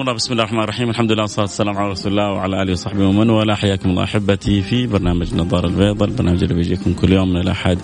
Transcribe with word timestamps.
حياكم 0.00 0.08
الله 0.08 0.16
بسم 0.16 0.32
الله 0.32 0.44
الرحمن 0.44 0.62
الرحيم. 0.64 0.90
الحمد 0.90 1.12
لله 1.12 1.22
والصلاة 1.22 1.44
والسلام 1.44 1.76
على 1.76 1.90
رسول 1.90 2.12
الله 2.12 2.32
وعلى 2.32 2.62
آله 2.62 2.72
وصحبه 2.72 3.06
ومن 3.06 3.30
والاه. 3.30 3.54
حياكم 3.54 3.90
الله 3.90 4.04
أحبتي 4.04 4.62
في 4.62 4.86
برنامج 4.86 5.34
نظارة 5.34 5.66
البيضاء. 5.66 6.08
البرنامج 6.08 6.42
اللي 6.42 6.54
بيجيكم 6.54 6.92
كل 6.94 7.12
يوم 7.12 7.28
من 7.28 7.40
الأحد 7.40 7.78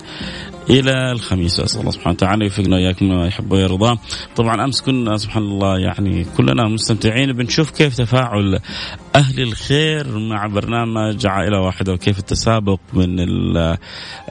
إلى 0.69 1.11
الخميس. 1.11 1.59
أسأل 1.59 1.79
الله 1.79 1.91
سبحانه 1.91 2.13
وتعالى 2.13 2.45
يوفقنا 2.45 2.75
وإياكم 2.75 3.07
ما 3.07 3.27
يحب 3.27 3.51
ويرضى. 3.51 3.99
طبعا 4.35 4.63
أمس 4.63 4.81
كنا 4.81 5.17
سبحان 5.17 5.43
الله 5.43 5.79
يعني 5.79 6.25
كلنا 6.37 6.67
مستمتعين. 6.67 7.33
بنشوف 7.33 7.71
كيف 7.71 7.97
تفاعل 7.97 8.59
أهل 9.15 9.41
الخير 9.41 10.19
مع 10.19 10.47
برنامج 10.47 11.27
عائلة 11.27 11.59
واحدة 11.59 11.93
وكيف 11.93 12.19
التسابق 12.19 12.79
من 12.93 13.19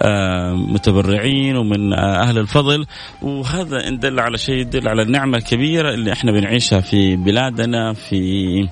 المتبرعين 0.03 1.57
ومن 1.57 1.93
أهل 1.93 2.39
الفضل. 2.39 2.87
وهذا 3.23 3.89
إن 3.89 3.99
دل 3.99 4.21
على 4.21 4.39
شيء 4.39 4.55
يدل 4.55 4.89
على 4.89 5.03
النعمة 5.03 5.39
الكبيرة 5.39 5.95
اللي 5.95 6.13
إحنا 6.13 6.33
بنعيشها 6.33 6.81
في 6.81 7.17
بلادنا 7.17 7.93
في 7.93 8.69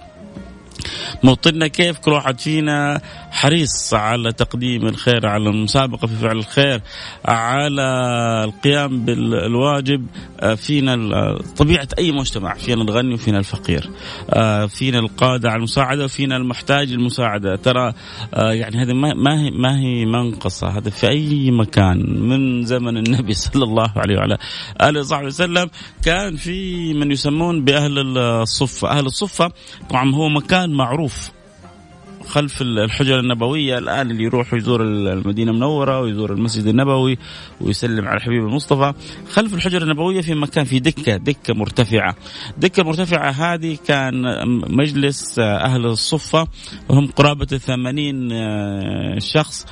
موطننا 1.23 1.67
كيف 1.67 1.99
كل 1.99 2.13
واحد 2.13 2.41
فينا 2.41 3.01
حريص 3.31 3.95
على 3.95 4.33
تقديم 4.33 4.87
الخير 4.87 5.27
على 5.27 5.51
المسابقة 5.51 6.07
في 6.07 6.15
فعل 6.15 6.37
الخير 6.37 6.81
على 7.25 7.83
القيام 8.45 9.05
بالواجب. 9.05 10.07
آه، 10.41 10.55
فينا 10.55 10.95
طبيعة 11.57 11.89
أي 11.99 12.13
مجتمع 12.13 12.55
فينا 12.55 12.83
الغني 12.83 13.15
وفينا 13.15 13.39
الفقير. 13.39 13.91
آه، 14.31 14.67
فينا 14.67 14.99
القادة 14.99 15.49
على 15.51 15.59
المساعدة 15.59 16.05
وفينا 16.05 16.37
المحتاج 16.37 16.93
للمساعدة. 16.93 17.57
ترى 17.57 17.93
آه، 18.35 18.53
يعني 18.53 18.83
هذه 18.83 18.93
ما 18.93 19.41
هي 19.41 19.51
ما 19.51 19.79
هي 19.81 20.05
منقصة 20.05 20.69
هذا 20.69 20.91
في 20.91 21.09
أي 21.09 21.51
مكان. 21.51 22.21
من 22.29 22.65
زمن 22.65 22.97
النبي 22.97 23.35
صلى 23.45 23.65
الله 23.65 23.93
عليه 23.97 24.17
وعلى 24.17 24.39
آله 24.83 25.01
وصحبه 25.01 25.27
وسلم 25.27 25.71
كان 26.05 26.37
في 26.37 26.93
من 26.95 27.11
يسمون 27.11 27.65
بأهل 27.65 28.19
الصفة 28.19 28.91
أهل 28.91 29.07
الصفة. 29.07 29.53
طبعا 29.91 30.15
هو 30.15 30.29
مكان 30.29 30.64
معروف 30.67 31.31
خلف 32.27 32.63
الحجرة 32.63 33.21
النبوية 33.21 33.79
الآن 33.79 34.11
اللي 34.11 34.25
يروح 34.25 34.55
يزور 34.55 34.83
المدينة 34.83 35.51
المنورة 35.51 36.01
ويزور 36.01 36.33
المسجد 36.33 36.67
النبوي 36.67 37.19
ويسلم 37.61 38.09
على 38.09 38.17
الحبيب 38.17 38.43
المصطفى. 38.45 38.93
خلف 39.31 39.55
الحجرة 39.55 39.85
النبوية 39.85 40.21
في 40.21 40.35
مكان 40.35 40.65
في 40.65 40.79
دكة 40.79 41.17
دكة 41.17 41.55
مرتفعة. 41.55 42.17
دكة 42.59 42.83
مرتفعة 42.83 43.31
هذه 43.31 43.79
كان 43.87 44.23
مجلس 44.77 45.39
أهل 45.39 45.87
الصفة. 45.87 46.47
وهم 46.89 47.07
قرابة 47.07 47.47
الثمانين 47.53 48.31
شخص. 49.21 49.67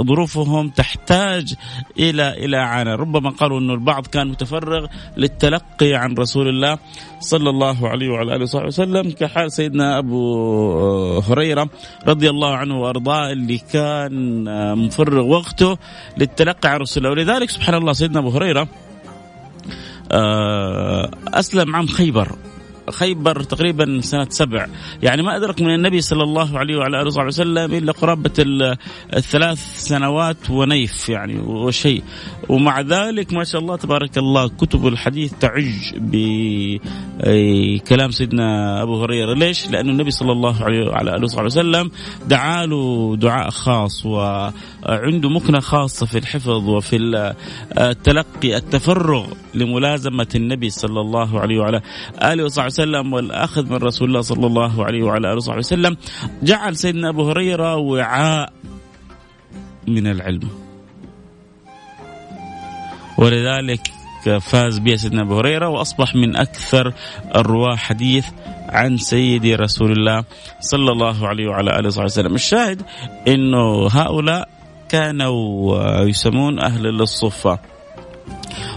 ظروفهم 0.00 0.68
تحتاج 0.68 1.54
إلى 1.98 2.44
إلى 2.44 2.56
عانى. 2.56 2.94
ربما 2.94 3.30
قالوا 3.30 3.60
إنه 3.60 3.74
البعض 3.74 4.06
كان 4.06 4.28
متفرغ 4.28 4.86
للتلقي 5.16 5.94
عن 5.94 6.14
رسول 6.14 6.48
الله 6.48 6.78
صلى 7.20 7.50
الله 7.50 7.88
عليه 7.88 8.08
وعلى 8.08 8.34
آله 8.34 8.42
وصحبه 8.42 8.66
وسلم 8.66 9.10
كحال 9.10 9.52
سيدنا 9.52 9.98
أبو 9.98 11.18
هريرة 11.18 11.68
رضي 12.06 12.30
الله 12.30 12.56
عنه 12.56 12.80
وأرضاه 12.80 13.32
اللي 13.32 13.58
كان 13.58 14.44
مفرغ 14.78 15.24
وقته 15.26 15.78
للتلقي 16.18 16.68
عن 16.68 16.80
رسول 16.80 17.06
الله. 17.06 17.10
ولذلك 17.10 17.50
سبحان 17.50 17.74
الله 17.74 17.92
سيدنا 17.92 18.18
أبو 18.18 18.30
هريرة 18.30 18.68
آه، 20.12 21.10
أسلم 21.28 21.76
عام 21.76 21.86
خيبر. 21.86 22.32
خيبر 22.92 23.42
تقريبا 23.42 24.00
سنة 24.00 24.26
سبع. 24.30 24.66
يعني 25.02 25.22
ما 25.22 25.36
أدرك 25.36 25.62
من 25.62 25.74
النبي 25.74 26.00
صلى 26.00 26.22
الله 26.22 26.58
عليه 26.58 26.76
وعلى 26.76 27.00
آله 27.00 27.06
وصحبه 27.06 27.26
وسلم 27.26 27.74
إلا 27.74 27.92
قرابة 27.92 28.30
الثلاث 29.14 29.80
سنوات 29.80 30.50
ونيف 30.50 31.08
يعني 31.08 31.40
وشيء. 31.40 32.02
ومع 32.48 32.80
ذلك 32.80 33.32
ما 33.32 33.44
شاء 33.44 33.60
الله 33.60 33.76
تبارك 33.76 34.18
الله 34.18 34.48
كتب 34.48 34.86
الحديث 34.86 35.32
تعج 35.40 35.94
بكلام 37.18 38.10
سيدنا 38.10 38.82
أبو 38.82 39.02
هريرة. 39.02 39.34
ليش؟ 39.34 39.70
لأن 39.70 39.88
النبي 39.88 40.10
صلى 40.10 40.32
الله 40.32 40.64
عليه 40.64 40.88
وعلى 40.88 41.16
آله 41.16 41.24
وصحبه 41.24 41.46
وسلم 41.46 41.90
دعا 42.26 42.66
له 42.66 43.16
دعاء 43.16 43.50
خاص 43.50 44.06
وعنده 44.06 45.28
مكنة 45.28 45.60
خاصة 45.60 46.06
في 46.06 46.18
الحفظ 46.18 46.68
وفي 46.68 46.96
التلقي 47.78 48.56
التفرغ 48.56 49.26
لملازمة 49.54 50.28
النبي 50.34 50.70
صلى 50.70 51.00
الله 51.00 51.40
عليه 51.40 51.58
وعلى 51.58 51.80
آله 52.22 52.44
وصحبه 52.44 52.66
وسلم. 52.66 52.81
والأخذ 52.90 53.70
من 53.70 53.76
رسول 53.76 54.08
الله 54.08 54.20
صلى 54.20 54.46
الله 54.46 54.84
عليه 54.84 55.02
وعلى 55.02 55.28
آله 55.28 55.36
وصحبه 55.36 55.58
وسلم. 55.58 55.96
جعل 56.42 56.76
سيدنا 56.76 57.08
أبو 57.08 57.30
هريرة 57.30 57.76
وعاء 57.76 58.52
من 59.88 60.06
العلم. 60.06 60.48
ولذلك 63.18 63.80
فاز 64.40 64.78
بها 64.78 64.96
سيدنا 64.96 65.22
أبو 65.22 65.38
هريرة 65.38 65.68
وأصبح 65.68 66.14
من 66.14 66.36
أكثر 66.36 66.92
الرواة 67.34 67.76
حديث 67.76 68.26
عن 68.68 68.96
سيدي 68.96 69.54
رسول 69.54 69.92
الله 69.92 70.24
صلى 70.60 70.92
الله 70.92 71.28
عليه 71.28 71.46
وعلى 71.48 71.78
آله 71.78 71.86
وصحبه 71.86 72.04
وسلم، 72.04 72.34
الشاهد 72.34 72.82
إنه 73.28 73.86
هؤلاء 73.86 74.48
كانوا 74.88 75.78
يسمون 76.04 76.60
أهل 76.60 77.00
الصفة. 77.00 77.58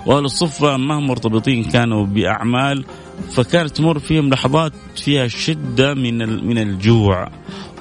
وأهل 0.05 0.25
الصفة 0.25 0.77
ما 0.77 0.99
هم 0.99 1.07
مرتبطين 1.07 1.63
كانوا 1.63 2.05
بأعمال 2.05 2.85
فكانت 3.31 3.77
تمر 3.77 3.99
فيهم 3.99 4.29
لحظات 4.29 4.73
فيها 4.95 5.27
شدة 5.27 5.93
من 5.93 6.45
من 6.47 6.57
الجوع. 6.57 7.31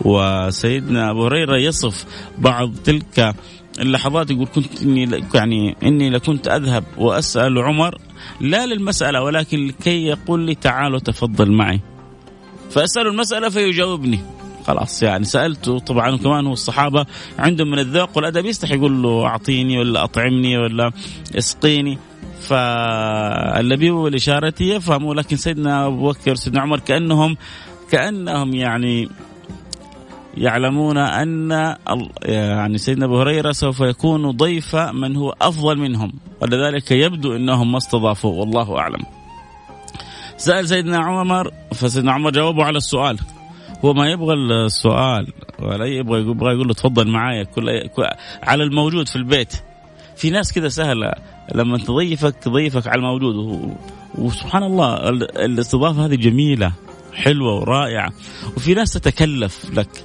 وسيدنا 0.01 1.11
أبو 1.11 1.27
هريرة 1.27 1.57
يصف 1.57 2.05
بعض 2.39 2.75
تلك 2.85 3.35
اللحظات 3.81 4.31
يقول 4.31 4.47
كنت 4.55 4.83
إني 4.83 5.25
يعني 5.35 5.77
إني 5.83 6.11
لكنت 6.11 6.49
أذهب 6.49 6.85
وأسأل 6.99 7.59
عمر 7.59 7.99
لا 8.41 8.67
للمسألة 8.67 9.23
ولكن 9.23 9.67
لكي 9.67 10.05
يقول 10.05 10.41
لي 10.41 10.55
تعالوا 10.55 10.99
تفضل 10.99 11.53
معي. 11.53 11.81
فاساله 12.71 13.11
المسألة 13.11 13.49
فيجاوبني. 13.49 14.21
خلاص 14.67 15.03
يعني 15.03 15.25
سالته 15.25 15.79
طبعا 15.79 16.17
كمان 16.17 16.47
هو 16.47 16.53
الصحابة 16.53 17.07
عندهم 17.39 17.71
من 17.71 17.79
الذوق 17.79 18.17
والأدب 18.17 18.47
يستحي 18.47 18.75
يقول 18.75 19.03
له 19.03 19.27
أعطيني 19.27 19.79
ولا 19.79 20.05
أطعمني 20.05 20.59
ولا 20.59 20.93
اسقيني. 21.39 21.99
فالنبي 22.45 23.91
والإشارة 23.91 24.55
يفهموا 24.61 25.15
لكن 25.15 25.37
سيدنا 25.37 25.87
أبو 25.87 26.11
بكر 26.11 26.35
سيدنا 26.35 26.61
عمر 26.61 26.79
كأنهم 26.79 27.37
كأنهم 27.91 28.55
يعني 28.55 29.09
يعلمون 30.37 30.99
أن 30.99 31.51
يعني 32.23 32.79
سيدنا 32.79 33.05
أبو 33.05 33.21
هريرة 33.21 33.53
سوف 33.53 33.81
يكون 33.81 34.31
ضيف 34.31 34.77
من 34.77 35.17
هو 35.17 35.35
أفضل 35.43 35.79
منهم 35.79 36.13
ولذلك 36.41 36.91
يبدو 36.91 37.37
إنهم 37.37 37.73
ما 37.73 37.79
استضافوه 37.79 38.33
والله 38.33 38.79
أعلم. 38.79 39.05
سأل 40.37 40.69
سيدنا 40.69 40.99
عمر 40.99 41.51
فسيدنا 41.73 42.13
عمر 42.13 42.31
جاوبه 42.31 42.65
على 42.65 42.77
السؤال 42.77 43.19
هو 43.85 43.95
ما 43.95 44.11
يبغى 44.11 44.35
السؤال 44.35 45.33
ولا 45.59 45.85
يبغى 45.85 46.21
يبغى 46.21 46.55
يقول 46.55 46.69
له 46.69 46.75
تفضل 46.75 47.09
معايا 47.09 47.43
كل 47.43 47.89
على 48.43 48.63
الموجود 48.65 49.09
في 49.09 49.17
البيت 49.17 49.53
في 50.17 50.31
ناس 50.31 50.53
كذا 50.53 50.69
سهلة 50.69 51.13
لما 51.55 51.79
تضيفك 51.79 52.49
ضيفك 52.49 52.87
على 52.87 52.99
الموجود 52.99 53.35
وسبحان 54.15 54.63
الله 54.63 55.09
الاستضافة 55.19 56.07
هذه 56.07 56.15
جميلة 56.15 56.73
حلوة 57.13 57.55
ورائعة 57.55 58.13
وفي 58.57 58.75
ناس 58.75 58.93
تتكلف 58.93 59.71
لك. 59.79 60.05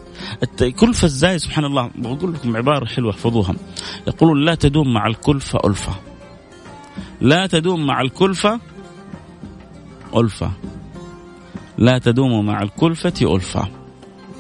كلفة 0.80 1.06
الزايد 1.06 1.38
سبحان 1.38 1.65
الله 1.65 1.89
بقول 1.95 2.33
لكم 2.33 2.57
عبارة 2.57 2.86
حلوة 2.86 3.12
احفظوها. 3.12 3.56
يقولون 4.07 4.45
لا 4.45 4.56
تدوم 4.56 4.94
مع 4.94 5.07
الكلفة 5.07 5.59
ألفة. 5.65 5.95
لا 7.21 7.47
تدوم 7.47 7.86
مع 7.86 8.01
الكلفة 8.01 8.59
ألفة. 10.15 10.51
لا 11.77 11.97
تدوم 11.97 12.45
مع 12.45 12.62
الكلفة 12.62 13.36
ألفة. 13.36 13.68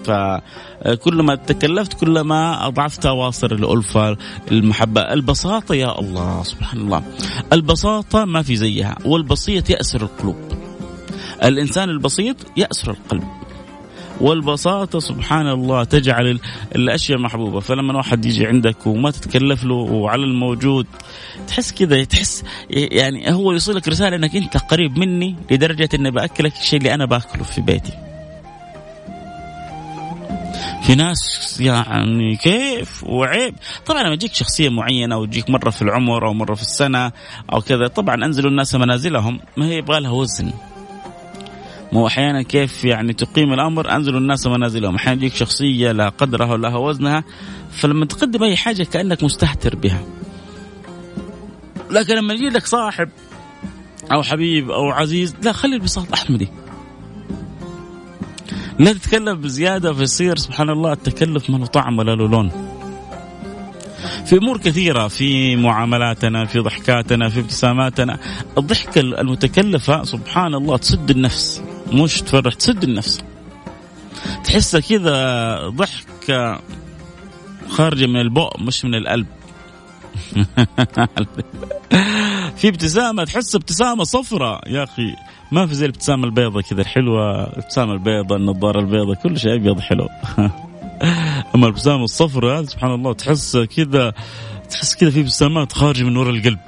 فكلما 0.05 1.35
تكلفت 1.35 1.93
كلما 1.93 2.67
أضعفت 2.67 3.05
أواصر 3.05 3.51
الألفة 3.51 4.17
المحبة. 4.51 5.01
البساطة 5.01 5.75
يا 5.75 5.99
الله 5.99 6.43
سبحان 6.43 6.81
الله. 6.81 7.03
البساطة 7.53 8.25
ما 8.25 8.41
في 8.41 8.55
زيها 8.55 8.97
والبسيط 9.05 9.69
يأسر 9.69 10.01
القلوب. 10.01 10.37
الإنسان 11.43 11.89
البسيط 11.89 12.35
يأسر 12.57 12.91
القلب. 12.91 13.23
والبساطة 14.21 14.99
سبحان 14.99 15.47
الله 15.47 15.83
تجعل 15.83 16.39
الأشياء 16.75 17.19
محبوبة 17.19 17.59
فلما 17.59 17.97
واحد 17.97 18.25
يجي 18.25 18.45
عندك 18.47 18.87
وما 18.87 19.11
تتكلف 19.11 19.63
له 19.63 19.75
وعلى 19.75 20.23
الموجود 20.23 20.85
تحس 21.47 21.71
كذا 21.71 22.03
تحس 22.03 22.43
يعني 22.69 23.33
هو 23.33 23.51
يوصلك 23.51 23.87
رسالة 23.87 24.15
أنك 24.15 24.35
أنت 24.35 24.57
قريب 24.57 24.97
مني 24.97 25.35
لدرجة 25.51 25.89
أني 25.93 26.11
بأكلك 26.11 26.53
الشيء 26.61 26.79
اللي 26.79 26.93
أنا 26.93 27.05
باكله 27.05 27.43
في 27.43 27.61
بيتي. 27.61 28.08
في 30.89 30.95
ناس 30.95 31.57
يعني 31.59 32.35
كيف 32.35 33.03
وعيب. 33.03 33.55
طبعا 33.85 34.03
لما 34.03 34.13
يجيك 34.13 34.33
شخصية 34.33 34.69
معينة 34.69 35.15
أو 35.15 35.25
تجيك 35.25 35.49
مرة 35.49 35.69
في 35.69 35.81
العمر 35.81 36.27
أو 36.27 36.33
مرة 36.33 36.53
في 36.53 36.61
السنة 36.61 37.11
أو 37.53 37.61
كذا 37.61 37.87
طبعا 37.87 38.15
أنزلوا 38.25 38.49
الناس 38.49 38.75
منازلهم. 38.75 39.39
ما 39.57 39.65
هي 39.65 39.77
يبغى 39.77 39.99
لها 39.99 40.11
وزن. 40.11 40.51
مو 41.93 42.07
أحيانا 42.07 42.41
كيف 42.41 42.85
يعني 42.85 43.13
تقيم 43.13 43.53
الأمر 43.53 43.95
انزلوا 43.95 44.19
الناس 44.19 44.47
منازلهم. 44.47 44.95
أحيانا 44.95 45.17
يجيك 45.17 45.35
شخصية 45.35 45.91
لها 45.91 46.09
قدرها 46.09 46.53
ولها 46.53 46.77
وزنها 46.77 47.23
فلما 47.71 48.05
تقدم 48.05 48.43
أي 48.43 48.57
حاجة 48.57 48.83
كأنك 48.83 49.23
مستهتر 49.23 49.75
بها. 49.75 50.01
لكن 51.91 52.15
لما 52.15 52.33
يجي 52.33 52.49
لك 52.49 52.65
صاحب 52.65 53.09
أو 54.11 54.23
حبيب 54.23 54.71
أو 54.71 54.89
عزيز 54.89 55.35
لا 55.43 55.51
خلي 55.51 55.75
البساط 55.75 56.13
أحمدي. 56.13 56.47
لا 58.79 58.93
تتكلم 58.93 59.41
بزياده 59.41 59.93
فيصير 59.93 60.37
سبحان 60.37 60.69
الله 60.69 60.93
التكلف 60.93 61.49
ما 61.49 61.57
له 61.57 61.65
طعم 61.65 61.99
ولا 61.99 62.15
له 62.15 62.27
لون 62.27 62.51
في 64.25 64.37
أمور 64.37 64.57
كثيرة 64.57 65.07
في 65.07 65.55
معاملاتنا 65.55 66.45
في 66.45 66.59
ضحكاتنا 66.59 67.29
في 67.29 67.39
ابتساماتنا. 67.39 68.19
الضحكه 68.57 69.01
المتكلفة 69.01 70.03
سبحان 70.03 70.53
الله 70.53 70.77
تسد 70.77 71.09
النفس. 71.09 71.63
مش 71.93 72.21
تفرح 72.21 72.53
تسد 72.53 72.83
النفس. 72.83 73.21
تحسها 74.43 74.79
كذا 74.79 75.69
ضحكة 75.69 76.61
خارجة 77.69 78.05
من 78.05 78.21
البؤ 78.21 78.59
مش 78.59 78.85
من 78.85 78.95
القلب. 78.95 79.27
في 82.57 82.67
ابتسامة 82.67 83.23
تحس 83.23 83.55
ابتسامة 83.55 84.03
صفراء 84.03 84.61
يا 84.67 84.83
أخي 84.83 85.15
ما 85.51 85.65
في 85.67 85.73
زي 85.73 85.85
الابتسامة 85.85 86.25
البيضة 86.25 86.61
كذا 86.61 86.81
الحلوة 86.81 87.43
الابتسامة 87.43 87.93
البيضة 87.93 88.35
النظارة 88.35 88.79
البيضة 88.79 89.15
كل 89.15 89.39
شيء 89.39 89.55
أبيض 89.55 89.79
حلو. 89.79 90.09
أما 91.55 91.65
الابتسامة 91.67 92.03
الصفراء 92.03 92.63
سبحان 92.63 92.91
الله 92.91 93.13
تحس 93.13 93.57
كذا 93.57 94.13
تحس 94.69 94.95
كذا 94.95 95.09
في 95.09 95.19
ابتسامات 95.19 95.71
خارجة 95.71 96.03
من 96.03 96.17
وراء 96.17 96.33
القلب. 96.33 96.59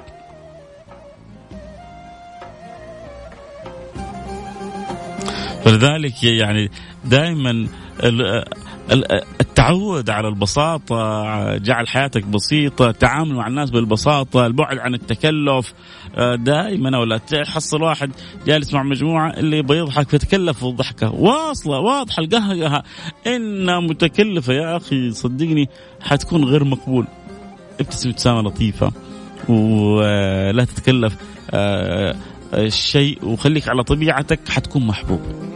فلذلك 5.63 6.23
يعني 6.23 6.69
دائما 7.05 7.67
التعود 8.91 10.09
على 10.09 10.27
البساطة 10.27 11.57
جعل 11.57 11.87
حياتك 11.87 12.23
بسيطة 12.23 12.89
التعامل 12.89 13.35
مع 13.35 13.47
الناس 13.47 13.69
بالبساطة 13.69 14.45
البعد 14.45 14.77
عن 14.77 14.93
التكلف 14.93 15.73
دائما 16.35 16.97
ولا 16.97 17.17
تحصل 17.17 17.81
واحد 17.81 18.11
جالس 18.45 18.73
مع 18.73 18.83
مجموعة 18.83 19.29
اللي 19.29 19.57
يبغى 19.57 19.77
يضحك 19.77 20.09
فيتكلف 20.09 20.65
الضحكة 20.65 21.11
واصلة 21.11 21.79
واضحة 21.79 22.23
القهقهة. 22.23 22.83
إنها 23.27 23.79
متكلفة 23.79 24.53
يا 24.53 24.77
أخي 24.77 25.11
صدقني 25.11 25.69
حتكون 26.01 26.43
غير 26.43 26.63
مقبول. 26.63 27.07
ابتسم 27.79 28.09
ابتسامة 28.09 28.41
لطيفة 28.41 28.91
ولا 29.49 30.65
تتكلف 30.65 31.17
الشيء 32.53 33.25
وخليك 33.25 33.69
على 33.69 33.83
طبيعتك 33.83 34.39
حتكون 34.49 34.87
محبوب. 34.87 35.50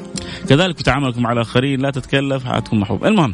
كذلك 0.49 0.77
في 0.77 0.83
مع 1.17 1.31
الآخرين 1.31 1.81
لا 1.81 1.91
تتكلف 1.91 2.45
حتكون 2.45 2.79
محبوب. 2.79 3.05
المهم 3.05 3.33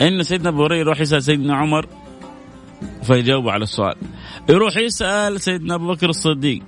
إن 0.00 0.22
سيدنا 0.22 0.48
أبو 0.48 0.64
هريرة 0.64 0.80
يروح 0.80 1.00
يسأل 1.00 1.22
سيدنا 1.22 1.56
عمر 1.56 1.86
فيجاوب 3.02 3.48
على 3.48 3.62
السؤال. 3.62 3.94
يروح 4.48 4.76
يسأل 4.76 5.40
سيدنا 5.40 5.74
أبو 5.74 5.86
بكر 5.86 6.08
الصديق. 6.08 6.62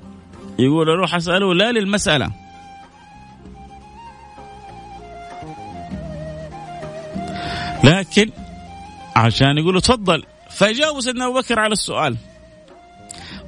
يقول 0.59 0.91
أروح 0.91 1.15
أسأله 1.15 1.55
لا 1.55 1.73
للمسألة. 1.73 2.31
لكن 7.85 8.31
عشان 9.17 9.59
يقول 9.59 9.81
تفضل. 9.81 10.25
فيجاوب 10.51 11.01
سيدنا 11.01 11.27
أبو 11.27 11.41
بكر 11.41 11.59
على 11.59 11.73
السؤال. 11.73 12.17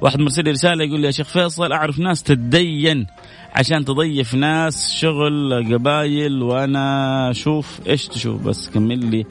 واحد 0.01 0.19
مرسل 0.19 0.43
لي 0.43 0.51
رسالة 0.51 0.83
يقول 0.83 0.99
لي 0.99 1.07
يا 1.07 1.11
شيخ 1.11 1.27
فيصل 1.27 1.71
أعرف 1.71 1.99
ناس 1.99 2.23
تتدين 2.23 3.07
عشان 3.53 3.85
تضيف 3.85 4.35
ناس 4.35 4.93
شغل 4.93 5.73
قبايل 5.73 6.41
وأنا 6.41 7.33
شوف 7.33 7.79
إيش 7.87 8.07
تشوف. 8.07 8.41
بس 8.41 8.69
كمل 8.69 9.05
لي 9.05 9.25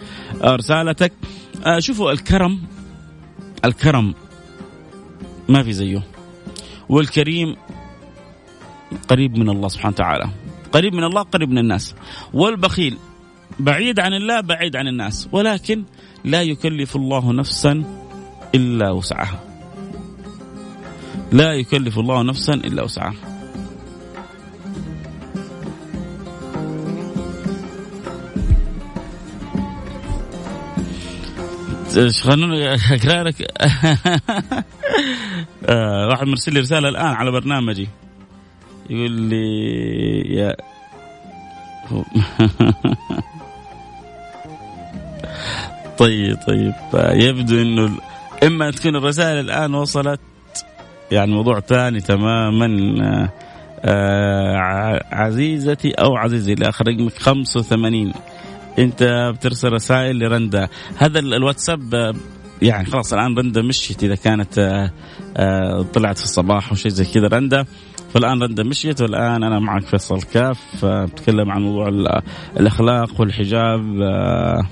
رسالتك. 0.45 1.13
آه 1.67 1.79
شوفوا 1.79 2.13
الكرم 2.13 2.61
الكرم 3.65 4.15
ما 5.49 5.63
في 5.63 5.73
زيه. 5.73 6.03
والكريم 6.89 7.57
قريب 9.09 9.39
من 9.39 9.49
الله 9.51 9.69
سبحانه 9.69 9.95
وتعالى. 9.95 10.31
قريب 10.73 10.95
من 10.95 11.05
الله 11.05 11.23
قريب 11.23 11.51
من 11.51 11.59
الناس. 11.59 11.95
والبخيل 12.33 12.97
بعيد 13.59 14.01
عن 14.01 14.13
الله 14.13 14.41
بعيد 14.41 14.77
عن 14.77 14.89
الناس. 14.89 15.29
ولكن 15.33 15.85
لا 16.25 16.43
يكلف 16.43 16.97
الله 16.97 17.33
نفسا 17.33 17.85
إلا 18.55 18.91
وسعها. 18.91 19.50
لا 21.33 21.53
يكلف 21.53 21.99
الله 21.99 22.23
نفسا 22.23 22.55
إلا 22.55 22.83
وسعها. 22.83 23.15
خلوني 32.23 32.75
اقرا 32.75 33.23
لك 33.23 33.53
واحد 36.09 36.27
مرسل 36.27 36.53
لي 36.55 36.61
رسالة 36.61 36.89
الآن 36.89 37.07
على 37.07 37.31
برنامجي. 37.31 37.89
يقول 38.91 39.11
لي 39.11 40.21
يا 40.35 40.57
طيب 45.99 46.37
طيب. 46.47 46.73
يبدو 46.95 47.63
إنه 47.63 47.99
إما 48.43 48.71
تكون 48.71 48.97
الرسائل 48.97 49.41
الآن 49.41 49.75
وصلت 49.75 50.21
يعني 51.13 51.33
موضوع 51.33 51.61
ثاني 51.61 52.01
تماما 52.01 52.67
آه 53.85 55.01
عزيزتي 55.13 55.91
أو 55.91 56.17
عزيزي 56.17 56.53
الآخر 56.53 56.89
رقمك 56.89 57.13
85 57.13 58.13
أنت 58.79 59.33
بترسل 59.35 59.73
رسائل 59.73 60.19
لرندا. 60.19 60.69
هذا 60.97 61.19
الواتساب 61.19 62.15
يعني 62.63 62.87
خلاص 62.87 63.13
الآن 63.13 63.39
رندا 63.39 63.63
مشيت 63.63 64.05
إذا 64.05 64.15
كانت 64.15 64.59
آه، 64.59 64.91
آه، 65.37 65.83
طلعت 65.83 66.19
في 66.19 66.25
الصباح 66.25 66.69
أو 66.69 66.77
شيء 66.77 66.91
زي 66.91 67.05
كذا 67.05 67.27
رندا. 67.27 67.65
فالآن 68.15 68.43
رندا 68.43 68.63
مشيت 68.63 69.03
والآن 69.03 69.43
أنا 69.43 69.59
معك 69.59 69.83
فيصل 69.83 70.23
كاف 70.23 70.85
بتكلم 70.85 71.51
عن 71.51 71.63
موضوع 71.63 71.89
الأخلاق 72.57 73.21
والحجاب 73.21 74.01
آه، 74.03 74.67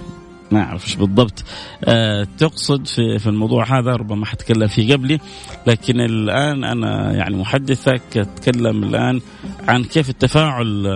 ما 0.53 0.63
أعرف 0.63 0.85
إيش 0.85 0.97
بالضبط. 0.97 1.45
أه 1.85 2.27
تقصد 2.39 2.87
في 2.87 3.19
في 3.19 3.27
الموضوع 3.27 3.79
هذا 3.79 3.91
ربما 3.91 4.27
حتكلم 4.27 4.67
فيه 4.67 4.93
قبلي 4.93 5.19
لكن 5.67 6.01
الآن 6.01 6.65
أنا 6.65 7.13
يعني 7.13 7.37
محدثك 7.37 8.17
اتكلم 8.17 8.85
الآن 8.85 9.21
عن 9.69 9.85
كيف 9.85 10.11
التفاعل 10.11 10.87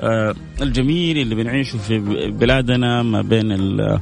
أه 0.00 0.34
الجميل 0.62 1.18
اللي 1.18 1.34
بنعيشه 1.34 1.78
في 1.78 1.98
بلادنا 2.30 3.02
ما 3.02 3.22
بين 3.22 3.80
أه 3.80 4.00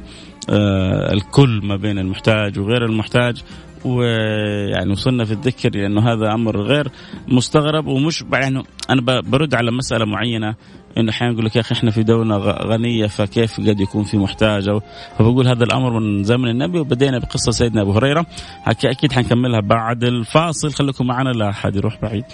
الكل 1.13 1.61
ما 1.63 1.75
بين 1.75 1.99
المحتاج 1.99 2.59
وغير 2.59 2.85
المحتاج. 2.85 3.43
ويعني 3.85 4.91
وصلنا 4.91 5.25
في 5.25 5.31
الذكر 5.31 5.69
لأنه 5.69 6.13
هذا 6.13 6.33
أمر 6.33 6.61
غير 6.61 6.91
مستغرب 7.27 7.87
ومش 7.87 8.23
يعني 8.33 8.63
أنا 8.89 9.21
برد 9.21 9.55
على 9.55 9.71
مسألة 9.71 10.05
معينة. 10.05 10.55
إنه 10.97 11.11
أحيانا 11.11 11.33
يقول 11.33 11.45
لك 11.45 11.55
يا 11.55 11.61
أخي 11.61 11.75
إحنا 11.75 11.91
في 11.91 12.03
دوله 12.03 12.37
غنية 12.37 13.07
فكيف 13.07 13.59
قد 13.59 13.79
يكون 13.79 14.03
في 14.03 14.17
محتاج؟ 14.17 14.67
أو 14.67 14.81
فبقول 15.19 15.47
هذا 15.47 15.63
الأمر 15.63 15.99
من 15.99 16.23
زمن 16.23 16.47
النبي 16.47 16.79
وبدينا 16.79 17.19
بقصة 17.19 17.51
سيدنا 17.51 17.81
أبو 17.81 17.91
هريرة. 17.91 18.25
أكيد 18.67 19.11
حنكملها 19.11 19.59
بعد 19.59 20.03
الفاصل. 20.03 20.71
خليكم 20.71 21.07
معنا 21.07 21.29
لا 21.29 21.49
أحد 21.49 21.75
يروح 21.75 22.01
بعيد. 22.01 22.25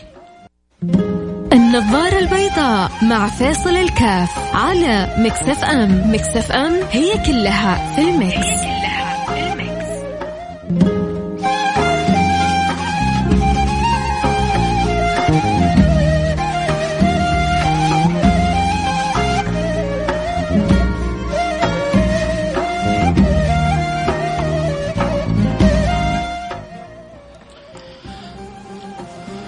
النظارة 1.53 2.19
البيضاء 2.19 2.91
مع 3.03 3.27
فيصل 3.27 3.69
الكاف 3.69 4.55
على 4.55 5.15
Mix 5.17 5.63
FM. 5.63 6.11
Mix 6.13 6.51
FM 6.51 6.73
هي 6.91 7.25
كلها 7.25 7.95
في 7.95 8.01
ال 8.01 8.14
mix, 8.14 8.63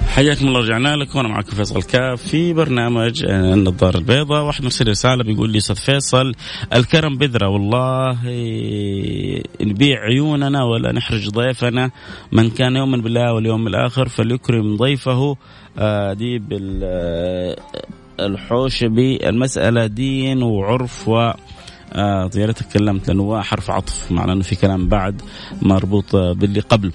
حياكم 0.10 0.48
الله 0.48 0.60
رجعنا 0.60 0.96
لكم. 0.96 1.18
وأنا 1.18 1.28
معكم 1.30 1.56
فيصل 1.56 1.84
كاف 1.84 2.22
في 2.22 2.54
برنامج 2.54 3.26
النظارة 3.26 3.98
البيضاء. 3.98 4.44
واحد 4.46 4.64
مرسل 4.64 4.88
رسالة 4.90 5.24
بيقول 5.24 5.50
لي 5.52 5.58
أستاذ 5.58 5.76
فيصل 5.76 6.34
الكرم 6.76 7.18
بذرة. 7.18 7.48
والله 7.48 8.18
نبيع 9.62 10.00
عيوننا 10.00 10.64
ولا 10.64 10.92
نحرج 10.92 11.30
ضيفنا 11.30 11.92
من 12.32 12.50
كان 12.50 12.76
يؤمن 12.76 13.02
بالله 13.02 13.34
واليوم 13.34 13.68
الآخر 13.68 14.10
فليكرم 14.10 14.76
ضيفه. 14.76 15.38
آه، 15.78 16.14
دي 16.14 16.40
بالحوشبي 18.20 19.30
المساله 19.30 19.86
دين 19.86 20.44
وعرف 20.44 21.08
و 21.08 21.32
آه 21.94 22.30
يا 22.36 22.52
تكلمت 22.52 23.08
لأنه 23.08 23.42
حرف 23.42 23.72
عطف 23.72 24.12
معناه 24.12 24.34
إنه 24.34 24.44
في 24.44 24.56
كلام 24.56 24.88
بعد 24.88 25.22
مربوط 25.62 26.16
باللي 26.16 26.60
قبل. 26.60 26.92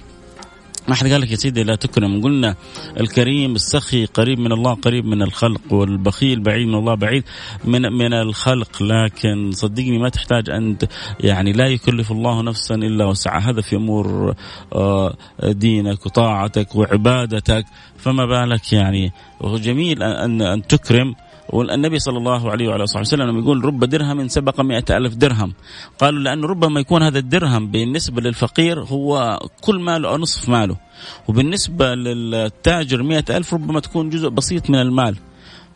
ما 0.87 0.95
حد 0.95 1.11
قال 1.11 1.21
لك 1.21 1.31
يا 1.31 1.35
سيدي 1.35 1.63
لا 1.63 1.75
تكرم. 1.75 2.21
قلنا 2.21 2.55
الكريم 2.99 3.55
السخي 3.55 4.05
قريب 4.05 4.39
من 4.39 4.51
الله 4.51 4.73
قريب 4.73 5.05
من 5.05 5.21
الخلق 5.21 5.61
والبخيل 5.73 6.39
بعيد 6.39 6.67
من 6.67 6.75
الله 6.75 6.95
بعيد 6.95 7.23
من 7.63 7.81
من 7.81 8.13
الخلق. 8.13 8.83
لكن 8.83 9.51
صدقني 9.51 9.97
ما 9.97 10.09
تحتاج 10.09 10.49
أن 10.49 10.77
يعني 11.19 11.51
لا 11.51 11.67
يكلف 11.67 12.11
الله 12.11 12.41
نفسا 12.41 12.75
إلا 12.75 13.05
وسعها. 13.05 13.49
هذا 13.49 13.61
في 13.61 13.75
أمور 13.75 14.35
آه، 14.73 15.15
دينك 15.43 16.05
وطاعتك 16.05 16.75
وعبادتك. 16.75 17.65
فما 17.97 18.25
بالك 18.25 18.73
يعني؟ 18.73 19.11
جميل 19.43 20.03
ان 20.03 20.41
أن 20.41 20.67
تكرم. 20.67 21.15
والنبي 21.49 21.99
صلى 21.99 22.17
الله 22.17 22.51
عليه 22.51 22.67
وعلى 22.67 22.83
آله 22.83 22.99
وسلم 22.99 23.39
يقول 23.39 23.65
رب 23.65 23.83
درهم 23.83 24.27
سبق 24.27 24.61
مئة 24.61 24.97
ألف 24.97 25.15
درهم. 25.15 25.53
قالوا 25.99 26.19
لأنه 26.19 26.47
ربما 26.47 26.79
يكون 26.79 27.03
هذا 27.03 27.19
الدرهم 27.19 27.71
بالنسبة 27.71 28.21
للفقير 28.21 28.79
هو 28.79 29.39
كل 29.61 29.79
ماله 29.79 30.09
أو 30.09 30.17
نصف 30.17 30.49
ماله. 30.49 30.77
وبالنسبة 31.27 31.95
للتاجر 31.95 33.03
مئة 33.03 33.37
ألف 33.37 33.53
ربما 33.53 33.79
تكون 33.79 34.09
جزء 34.09 34.29
بسيط 34.29 34.69
من 34.69 34.79
المال. 34.79 35.17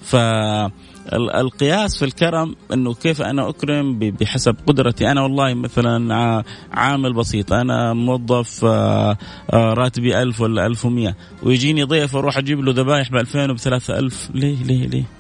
فالقياس 0.02 1.98
في 1.98 2.06
الكرم 2.06 2.56
إنه 2.74 2.94
كيف 2.94 3.22
أنا 3.22 3.50
أكرم 3.50 4.00
بحسب 4.00 4.56
قدرتي. 4.68 5.12
أنا 5.12 5.22
والله 5.22 5.54
مثلا 5.54 6.44
عامل 6.72 7.14
بسيط. 7.14 7.54
أنا 7.54 7.94
موظف 7.94 8.66
آه، 8.66 9.18
آه، 9.54 9.74
راتبي 9.74 10.22
ألف 10.22 10.42
ولا 10.42 10.66
ألف 10.66 10.86
ومئة. 10.86 11.16
ويجيني 11.44 11.84
ضيف 11.84 12.16
أروح 12.16 12.38
أجيب 12.38 12.60
له 12.60 12.72
ذبايح 12.72 13.12
ب 13.12 13.16
2000 13.16 13.52
وب 13.52 13.58
3000 13.58 14.30
ليه 14.34 14.64
ليه 14.64 14.88
ليه؟ 14.88 15.19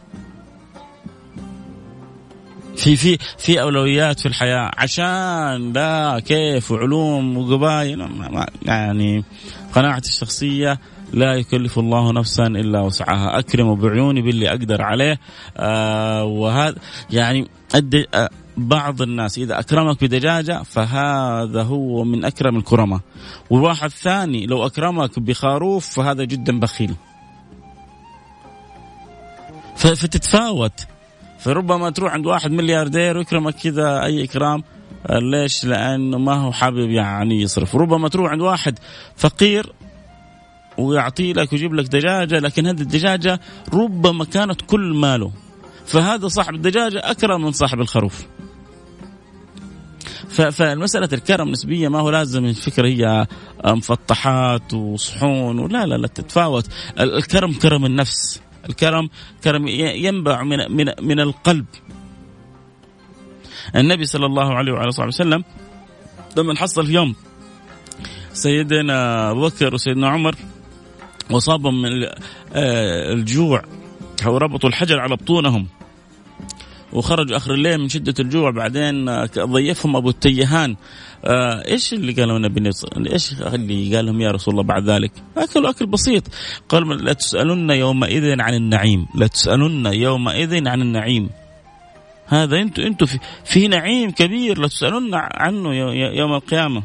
في 2.79 2.95
في 2.95 3.17
في 3.37 3.61
أولويات 3.61 4.19
في 4.19 4.25
الحياة. 4.25 4.71
عشان 4.77 5.73
لا 5.73 6.19
كيف 6.25 6.71
وعلوم 6.71 7.37
وقبايل 7.37 8.07
يعني 8.65 9.23
قناعتي 9.73 10.09
الشخصية 10.09 10.79
لا 11.13 11.33
يكلف 11.33 11.79
الله 11.79 12.13
نفسا 12.13 12.47
إلا 12.47 12.81
وسعها. 12.81 13.39
أكرم 13.39 13.75
بعيوني 13.75 14.21
باللي 14.21 14.49
أقدر 14.49 14.81
عليه. 14.81 15.19
آه 15.57 16.23
وهذا 16.23 16.75
يعني 17.09 17.47
آه 18.13 18.29
بعض 18.57 19.01
الناس 19.01 19.37
إذا 19.37 19.59
أكرمك 19.59 20.03
بدجاجة 20.03 20.63
فهذا 20.63 21.63
هو 21.63 22.03
من 22.03 22.25
أكرم 22.25 22.57
الكرماء 22.57 22.99
وواحد 23.49 23.89
ثاني 23.89 24.45
لو 24.45 24.65
أكرمك 24.65 25.19
بخروف 25.19 25.89
فهذا 25.89 26.23
جدا 26.23 26.59
بخيل. 26.59 26.95
فتتفاوت. 29.75 30.73
فربما 31.39 31.89
تروح 31.89 32.13
عند 32.13 32.25
واحد 32.25 32.51
ملياردير 32.51 33.17
ويكرمك 33.17 33.55
كذا 33.55 34.03
أي 34.03 34.23
إكرام. 34.23 34.63
ليش؟ 35.09 35.65
لأنه 35.65 36.17
ما 36.17 36.33
هو 36.33 36.51
حابب 36.51 36.89
يعني 36.89 37.41
يصرف، 37.41 37.75
ربما 37.75 38.09
تروح 38.09 38.31
عند 38.31 38.41
واحد 38.41 38.79
فقير 39.15 39.73
ويعطي 40.77 41.33
لك 41.33 41.53
ويجيب 41.53 41.73
لك 41.73 41.85
دجاجة 41.85 42.39
لكن 42.39 42.67
هذه 42.67 42.81
الدجاجة 42.81 43.39
ربما 43.73 44.25
كانت 44.25 44.61
كل 44.61 44.93
ماله. 44.93 45.31
فهذا 45.85 46.27
صاحب 46.27 46.55
الدجاجة 46.55 46.99
أكرم 47.11 47.41
من 47.41 47.51
صاحب 47.51 47.79
الخروف. 47.79 48.25
فمسألة 50.29 51.09
الكرم 51.13 51.49
نسبية 51.49 51.87
ما 51.87 51.99
هو 51.99 52.09
لازم 52.09 52.45
الفكرة 52.45 52.87
هي 52.87 53.27
مفطحات 53.65 54.73
وصحون 54.73 55.59
ولا 55.59 55.85
لا 55.85 55.95
لا 55.95 56.07
تتفاوت. 56.07 56.67
الكرم 56.99 57.53
كرم 57.53 57.85
النفس. 57.85 58.41
الكرم 58.69 59.09
كرم 59.43 59.67
ينبع 59.67 60.43
من 60.43 60.57
من 60.71 60.93
من 61.01 61.19
القلب. 61.19 61.65
النبي 63.75 64.05
صلى 64.05 64.25
الله 64.25 64.53
عليه 64.53 64.71
وعلى 64.71 64.91
صحبه 64.91 65.07
وسلم 65.07 65.43
لما 66.37 66.55
حصل 66.55 66.89
يوم 66.89 67.15
سيدنا 68.33 69.31
أبو 69.31 69.47
بكر 69.47 69.73
وسيدنا 69.73 70.09
عمر 70.09 70.35
وصابهم 71.31 71.81
من 71.81 72.03
آه، 72.53 73.13
الجوع 73.13 73.63
وربطوا 74.25 74.69
الحجر 74.69 74.99
على 74.99 75.15
بطونهم 75.15 75.67
وخرجوا 76.93 77.37
آخر 77.37 77.53
الليل 77.53 77.77
من 77.77 77.89
شدة 77.89 78.13
الجوع 78.19 78.51
بعدين 78.51 79.25
ضيفهم 79.25 79.95
أبو 79.95 80.09
التيهان 80.09 80.75
آه 81.25 81.65
إيش 81.67 81.93
اللي 81.93 82.11
قالوا 82.11 82.37
النبي 82.37 82.69
إيش 83.11 83.33
اللي 83.41 83.95
قال 83.95 84.05
لهم 84.05 84.21
يا 84.21 84.31
رسول 84.31 84.53
الله 84.53 84.63
بعد 84.63 84.89
ذلك؟ 84.89 85.11
أكلوا 85.37 85.69
أكل 85.69 85.85
بسيط. 85.85 86.23
قال 86.69 87.05
لا 87.05 87.13
تسألن 87.13 87.69
يومئذ 87.69 88.41
عن 88.41 88.53
النعيم. 88.53 89.07
لا 89.15 89.27
تسألن 89.27 89.85
يومئذ 89.85 90.67
عن 90.67 90.81
النعيم. 90.81 91.29
هذا 92.27 92.57
أنتم 92.57 92.83
أنتم 92.83 93.05
في, 93.05 93.19
في 93.45 93.67
نعيم 93.67 94.11
كبير. 94.11 94.59
لا 94.59 94.67
تسألن 94.67 95.11
عنه 95.13 95.75
يوم 96.19 96.33
القيامة. 96.33 96.83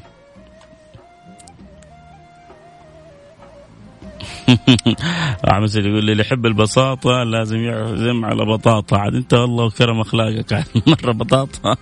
عم 5.53 5.65
يقول 5.75 6.05
لي 6.05 6.13
اللي 6.13 6.23
يحب 6.23 6.47
البساطة 6.47 7.23
لازم 7.23 7.59
يعزم 7.59 8.25
على 8.25 8.45
بطاطا. 8.45 8.99
عاد 8.99 9.15
انت 9.15 9.35
والله 9.35 9.65
وكرم 9.65 10.01
أخلاقك 10.01 10.65
مرة 10.87 11.13
بطاطا. 11.13 11.77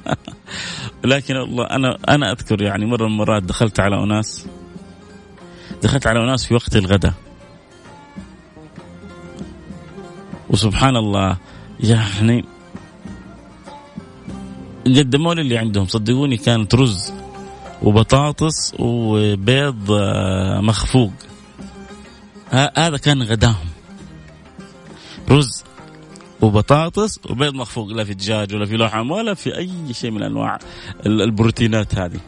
لكن 1.04 1.36
الله 1.36 1.64
أنا 1.64 1.98
أنا 2.08 2.32
أذكر 2.32 2.62
يعني 2.62 2.86
مرة 2.86 3.06
من 3.06 3.12
المرات 3.12 3.42
دخلت 3.42 3.80
على 3.80 4.02
أناس 4.02 4.46
دخلت 5.82 6.06
على 6.06 6.24
أناس 6.24 6.44
في 6.46 6.54
وقت 6.54 6.76
الغداء. 6.76 7.14
وسبحان 10.50 10.96
الله 10.96 11.36
يعني 11.80 12.44
قدموا 14.86 15.34
لي 15.34 15.40
اللي 15.40 15.58
عندهم. 15.58 15.86
صدقوني 15.86 16.36
كانت 16.36 16.74
رز 16.74 17.12
وبطاطس 17.82 18.74
وبيض 18.78 19.90
آه، 19.90 20.60
مخفوق. 20.60 21.12
هذا 22.52 22.96
كان 22.96 23.22
غداهم 23.22 23.68
رز 25.30 25.64
وبطاطس 26.40 27.20
وبيض 27.30 27.54
مخفوق 27.54 27.88
لا 27.88 28.04
في 28.04 28.14
دجاج 28.14 28.54
ولا 28.54 28.66
في 28.66 28.76
لحم 28.76 29.10
ولا 29.10 29.34
في 29.34 29.56
أي 29.56 29.94
شيء 29.94 30.10
من 30.10 30.22
أنواع 30.22 30.58
البروتينات 31.06 31.94
هذه 31.94 32.20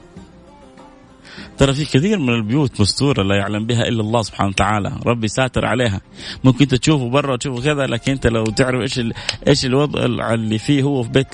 ترى 1.59 1.75
في 1.75 1.85
كثير 1.85 2.19
من 2.19 2.29
البيوت 2.29 2.81
مستورة 2.81 3.23
لا 3.23 3.37
يعلم 3.37 3.67
بها 3.67 3.89
إلا 3.89 4.01
الله 4.01 4.23
سبحانه 4.23 4.49
وتعالى، 4.49 4.93
ربي 5.07 5.29
ساتر 5.29 5.67
عليها. 5.67 6.01
ممكن 6.45 6.69
تشوفه 6.69 7.09
برا 7.09 7.33
وتشوفه 7.33 7.63
كذا 7.63 7.87
لكن 7.87 8.13
أنت 8.13 8.27
لو 8.27 8.45
تعرف 8.45 8.81
إيش 8.81 9.01
إيش 9.49 9.67
الوضع 9.67 10.05
اللي 10.35 10.59
فيه 10.59 10.83
هو 10.83 11.03
في 11.03 11.09
بيت 11.09 11.27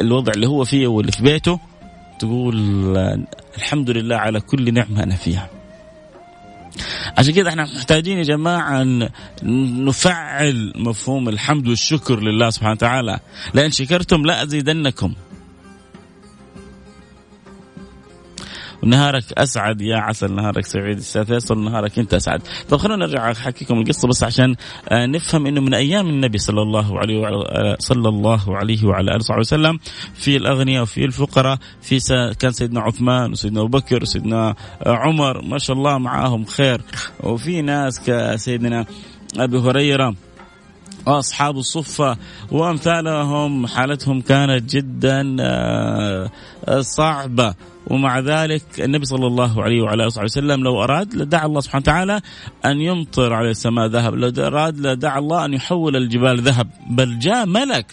الوضع 0.00 0.32
اللي 0.32 0.46
هو 0.46 0.64
فيه 0.64 0.86
واللي 0.86 1.12
في 1.12 1.22
بيته 1.22 1.60
تقول 2.18 2.56
الحمد 3.56 3.90
لله 3.90 4.16
على 4.16 4.40
كل 4.40 4.74
نعمة 4.74 5.02
أنا 5.02 5.14
فيها. 5.14 5.59
عشان 7.18 7.34
كذا 7.34 7.48
إحنا 7.48 7.64
محتاجين 7.64 8.18
يا 8.18 8.22
جماعة 8.22 8.86
نفعل 9.42 10.72
مفهوم 10.76 11.28
الحمد 11.28 11.68
والشكر 11.68 12.20
لله 12.20 12.50
سبحانه 12.50 12.72
وتعالى. 12.72 13.20
لأن 13.54 13.70
شكرتم 13.70 14.22
لا 14.22 14.44
ونهارك 18.82 19.32
أسعد. 19.32 19.80
يا 19.80 19.96
عسل 19.96 20.32
نهارك 20.34 20.66
سعيد. 20.66 20.98
أستاذ 20.98 21.24
فيصل 21.24 21.64
نهارك 21.64 21.98
أنت 21.98 22.14
أسعد. 22.14 22.42
طب 22.68 22.76
خلونا 22.76 23.06
نرجع 23.06 23.30
أحكيكم 23.30 23.78
القصة 23.78 24.08
بس 24.08 24.22
عشان 24.22 24.54
آه، 24.88 25.06
نفهم 25.06 25.46
إنه 25.46 25.60
من 25.60 25.74
أيام 25.74 26.08
النبي 26.08 26.38
صلى 26.38 26.62
الله 26.62 26.98
عليه 26.98 27.18
وعلى 27.18 27.36
آه، 27.36 27.76
صلى 27.78 28.08
الله 28.08 28.56
عليه 28.56 28.84
وعلى 28.84 29.10
آله 29.10 29.16
وصحبه 29.16 29.40
وسلم 29.40 29.78
في 30.14 30.36
الأغنياء 30.36 30.82
وفي 30.82 31.04
الفقراء 31.04 31.58
في 31.82 31.98
كان 32.38 32.52
سيدنا 32.52 32.80
عثمان 32.80 33.32
وسيدنا 33.32 33.60
أبو 33.60 33.78
بكر 33.78 34.02
وسيدنا 34.02 34.54
آه، 34.82 34.96
عمر. 34.96 35.42
ما 35.42 35.58
شاء 35.58 35.76
الله 35.76 35.98
معاهم 35.98 36.44
خير. 36.44 36.80
وفي 37.20 37.62
ناس 37.62 38.00
كسيدنا 38.06 38.86
أبي 39.38 39.58
هريرة 39.58 40.14
وأصحاب 41.06 41.56
الصفة 41.56 42.16
وأمثالهم 42.50 43.66
حالتهم 43.66 44.20
كانت 44.20 44.74
جدا 44.74 45.36
صعبة. 46.80 47.54
ومع 47.86 48.18
ذلك 48.18 48.62
النبي 48.78 49.04
صلى 49.04 49.26
الله 49.26 49.62
عليه 49.62 49.82
وعلى 49.82 50.02
آله 50.06 50.22
وسلم 50.24 50.62
لو 50.62 50.84
أراد 50.84 51.14
لدعا 51.14 51.46
الله 51.46 51.60
سبحانه 51.60 51.82
وتعالى 51.82 52.20
أن 52.64 52.80
يمطر 52.80 53.32
على 53.32 53.50
السماء 53.50 53.86
ذهب، 53.86 54.14
لو 54.14 54.46
أراد 54.46 54.78
لدعا 54.78 55.18
الله 55.18 55.44
أن 55.44 55.54
يحول 55.54 55.96
الجبال 55.96 56.40
ذهب، 56.40 56.70
بل 56.90 57.18
جاء 57.18 57.46
ملك. 57.46 57.86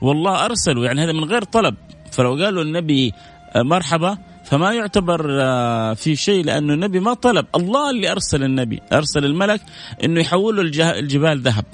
والله 0.00 0.44
ارسله 0.44 0.84
يعني 0.84 1.04
هذا 1.04 1.12
من 1.12 1.24
غير 1.24 1.44
طلب، 1.44 1.74
فلو 2.12 2.34
قالوا 2.34 2.62
النبي 2.62 3.12
مرحبا 3.56 4.18
فما 4.44 4.72
يعتبر 4.72 5.26
آه، 5.40 5.94
في 5.94 6.16
شيء 6.16 6.44
لأنه 6.44 6.74
النبي 6.74 7.00
ما 7.00 7.14
طلب. 7.14 7.46
الله 7.54 7.90
اللي 7.90 8.12
أرسل 8.12 8.44
النبي. 8.44 8.80
أرسل 8.92 9.24
الملك 9.24 9.60
أنه 10.04 10.20
يحول 10.20 10.56
له 10.56 10.98
الجبال 10.98 11.40
ذهب. 11.40 11.64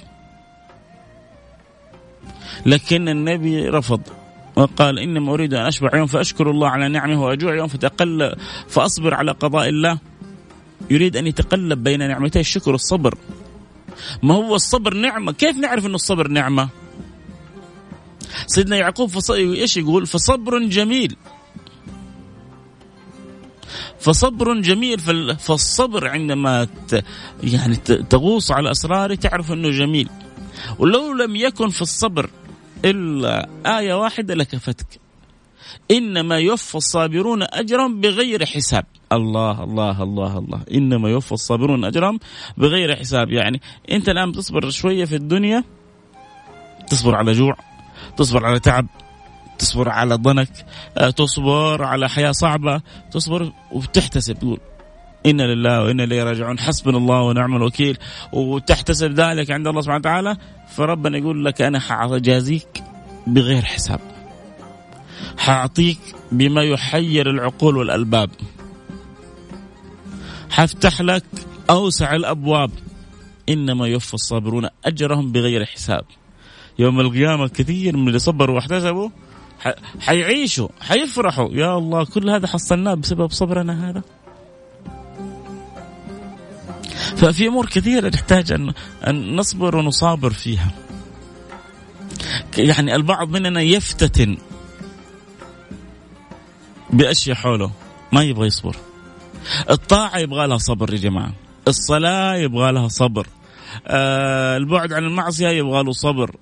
لكن 2.66 3.08
النبي 3.08 3.68
رفض. 3.68 4.00
وقال 4.56 4.98
إنما 4.98 5.32
أريد 5.32 5.54
أن 5.54 5.66
أشبع 5.66 5.90
يوم 5.96 6.06
فأشكر 6.06 6.50
الله 6.50 6.68
على 6.68 6.88
نعمه 6.88 7.22
وأجوع 7.22 7.54
يوم 7.54 7.68
فتقل 7.68 8.36
فأصبر 8.68 9.14
على 9.14 9.32
قضاء 9.32 9.68
الله. 9.68 9.98
يريد 10.90 11.16
أن 11.16 11.26
يتقلب 11.26 11.82
بين 11.82 12.08
نعمتي 12.08 12.40
الشكر 12.40 12.72
والصبر. 12.72 13.18
ما 14.22 14.34
هو 14.34 14.54
الصبر 14.54 14.94
نعمة؟ 14.94 15.32
كيف 15.32 15.56
نعرف 15.56 15.86
أن 15.86 15.94
الصبر 15.94 16.28
نعمة؟ 16.28 16.68
سيدنا 18.46 18.76
يعقوب. 18.76 19.10
إيش 19.30 19.76
يقول؟ 19.76 20.06
فصبر 20.06 20.58
جميل. 20.58 21.16
فصبر 24.00 24.60
جميل 24.60 24.98
فالصبر 25.38 26.08
عندما. 26.08 26.68
يعني 27.42 27.76
تغوص 28.10 28.50
على 28.50 28.70
اسراره 28.70 29.14
تعرف 29.14 29.52
إنه 29.52 29.70
جميل. 29.70 30.08
ولو 30.78 31.12
لم 31.12 31.36
يكن 31.36 31.68
في 31.68 31.82
الصبر 31.82 32.30
إلا 32.84 33.48
آية 33.66 33.94
واحدة 33.94 34.34
لكفتك 34.34 35.00
إنما 35.90 36.38
يوفى 36.38 36.74
الصابرون 36.74 37.42
أجرهم 37.42 38.00
بغير 38.00 38.46
حساب. 38.46 38.84
الله 39.12 39.64
الله 39.64 40.02
الله 40.02 40.38
الله. 40.38 40.60
إنما 40.74 41.10
يوفى 41.10 41.32
الصابرون 41.32 41.84
أجرهم 41.84 42.18
بغير 42.56 42.96
حساب. 42.96 43.30
يعني 43.30 43.60
أنت 43.90 44.08
الآن 44.08 44.32
تصبر 44.32 44.70
شوية 44.70 45.04
في 45.04 45.16
الدنيا 45.16 45.64
تصبر 46.88 47.14
على 47.14 47.32
جوع 47.32 47.56
تصبر 48.16 48.46
على 48.46 48.60
تعب 48.60 48.86
تصبر 49.58 49.88
على 49.88 50.14
ضنك 50.14 50.66
آه، 50.98 51.10
تصبر 51.10 51.82
على 51.84 52.08
حياة 52.08 52.32
صعبة 52.32 52.80
تصبر 53.12 53.52
وتحتسب 53.72 54.38
تقول 54.38 54.60
إنا 55.26 55.42
لله 55.42 55.82
وإنا 55.82 56.04
إليه 56.04 56.22
راجعون. 56.22 56.58
حسبنا 56.58 56.98
الله 56.98 57.22
ونعم 57.22 57.56
الوكيل. 57.56 57.98
وتحتسب 58.32 59.20
ذلك 59.20 59.50
عند 59.50 59.66
الله 59.66 59.80
سبحانه 59.80 60.00
وتعالى. 60.00 60.36
فربنا 60.76 61.18
يقول 61.18 61.44
لك 61.44 61.62
أنا 61.62 61.80
حأجازيك 61.80 62.82
بغير 63.26 63.62
حساب. 63.62 64.00
حأعطيك 65.38 65.98
بما 66.32 66.62
يحير 66.62 67.30
العقول 67.30 67.76
والألباب. 67.76 68.30
حفتح 70.50 71.00
لك 71.00 71.24
أوسع 71.70 72.14
الأبواب. 72.14 72.70
إنما 73.48 73.86
يوفى 73.86 74.14
الصابرون 74.14 74.68
أجرهم 74.84 75.32
بغير 75.32 75.64
حساب. 75.64 76.04
يوم 76.78 77.00
القيامة 77.00 77.48
كثير 77.48 77.96
من 77.96 78.08
اللي 78.08 78.18
صبروا 78.18 78.54
واحتسبوا 78.54 79.08
حيعيشوا 80.00 80.68
حيفرحوا. 80.80 81.48
يا 81.52 81.78
الله 81.78 82.04
كل 82.04 82.30
هذا 82.30 82.46
حصلناه 82.46 82.94
بسبب 82.94 83.30
صبرنا 83.30 83.90
هذا؟ 83.90 84.02
ففي 87.16 87.46
أمور 87.46 87.66
كثيرة 87.66 88.08
نحتاج 88.08 88.52
ان 88.52 88.72
أن 89.06 89.36
نصبر 89.36 89.76
ونصابر 89.76 90.30
فيها. 90.30 90.70
يعني 92.58 92.94
البعض 92.94 93.28
مننا 93.28 93.60
يفتتن 93.60 94.36
بأشياء 96.90 97.36
حوله 97.36 97.70
ما 98.12 98.22
يبغى 98.22 98.46
يصبر. 98.46 98.76
الطاعة 99.70 100.18
يبغى 100.18 100.46
لها 100.46 100.58
صبر 100.58 100.94
يا 100.94 100.98
جماعة. 100.98 101.32
الصلاة 101.68 102.34
يبغى 102.34 102.72
لها 102.72 102.88
صبر. 102.88 103.26
آه 103.86 104.56
البعد 104.56 104.92
عن 104.92 105.04
المعصية 105.04 105.48
يبغى 105.48 105.82
له 105.82 105.92
صبر. 105.92 106.36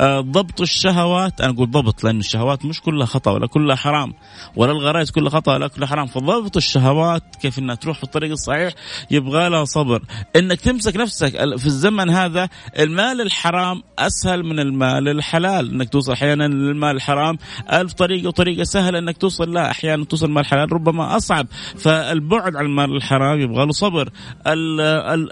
آه، 0.00 0.20
ضبط 0.20 0.60
الشهوات. 0.60 1.40
أنا 1.40 1.52
أقول 1.52 1.70
ضبط 1.70 2.04
لأن 2.04 2.18
الشهوات 2.18 2.64
مش 2.64 2.80
كلها 2.80 3.06
خطأ 3.06 3.30
ولا 3.30 3.46
كلها 3.46 3.76
حرام. 3.76 4.14
ولا 4.56 4.72
الغرائز 4.72 5.10
كلها 5.10 5.30
خطأ 5.30 5.54
ولا 5.54 5.68
كلها 5.68 5.88
حرام. 5.88 6.06
فضبط 6.06 6.56
الشهوات 6.56 7.22
كيف 7.42 7.58
إنها 7.58 7.74
تروح 7.74 7.96
في 7.96 8.04
الطريق 8.04 8.30
الصحيح 8.30 8.72
يبغى 9.10 9.48
لها 9.48 9.64
صبر. 9.64 10.02
إنك 10.36 10.60
تمسك 10.60 10.96
نفسك 10.96 11.30
في 11.56 11.66
الزمن 11.66 12.10
هذا 12.10 12.48
المال 12.78 13.20
الحرام 13.20 13.82
أسهل 13.98 14.44
من 14.44 14.60
المال 14.60 15.08
الحلال. 15.08 15.70
إنك 15.70 15.88
توصل 15.88 16.12
أحيانا 16.12 16.48
للمال 16.48 16.96
الحرام 16.96 17.38
ألف 17.72 17.92
طريقة 17.92 18.28
وطريقة 18.28 18.64
سهلة. 18.64 18.98
إنك 18.98 19.16
توصل 19.16 19.52
لها 19.52 19.70
أحيانا 19.70 20.04
توصل 20.04 20.26
المال 20.26 20.42
الحلال 20.42 20.72
ربما 20.72 21.16
أصعب. 21.16 21.46
فالبعد 21.76 22.56
عن 22.56 22.64
المال 22.64 22.96
الحرام 22.96 23.40
يبغى 23.40 23.66
له 23.66 23.72
صبر. 23.72 24.10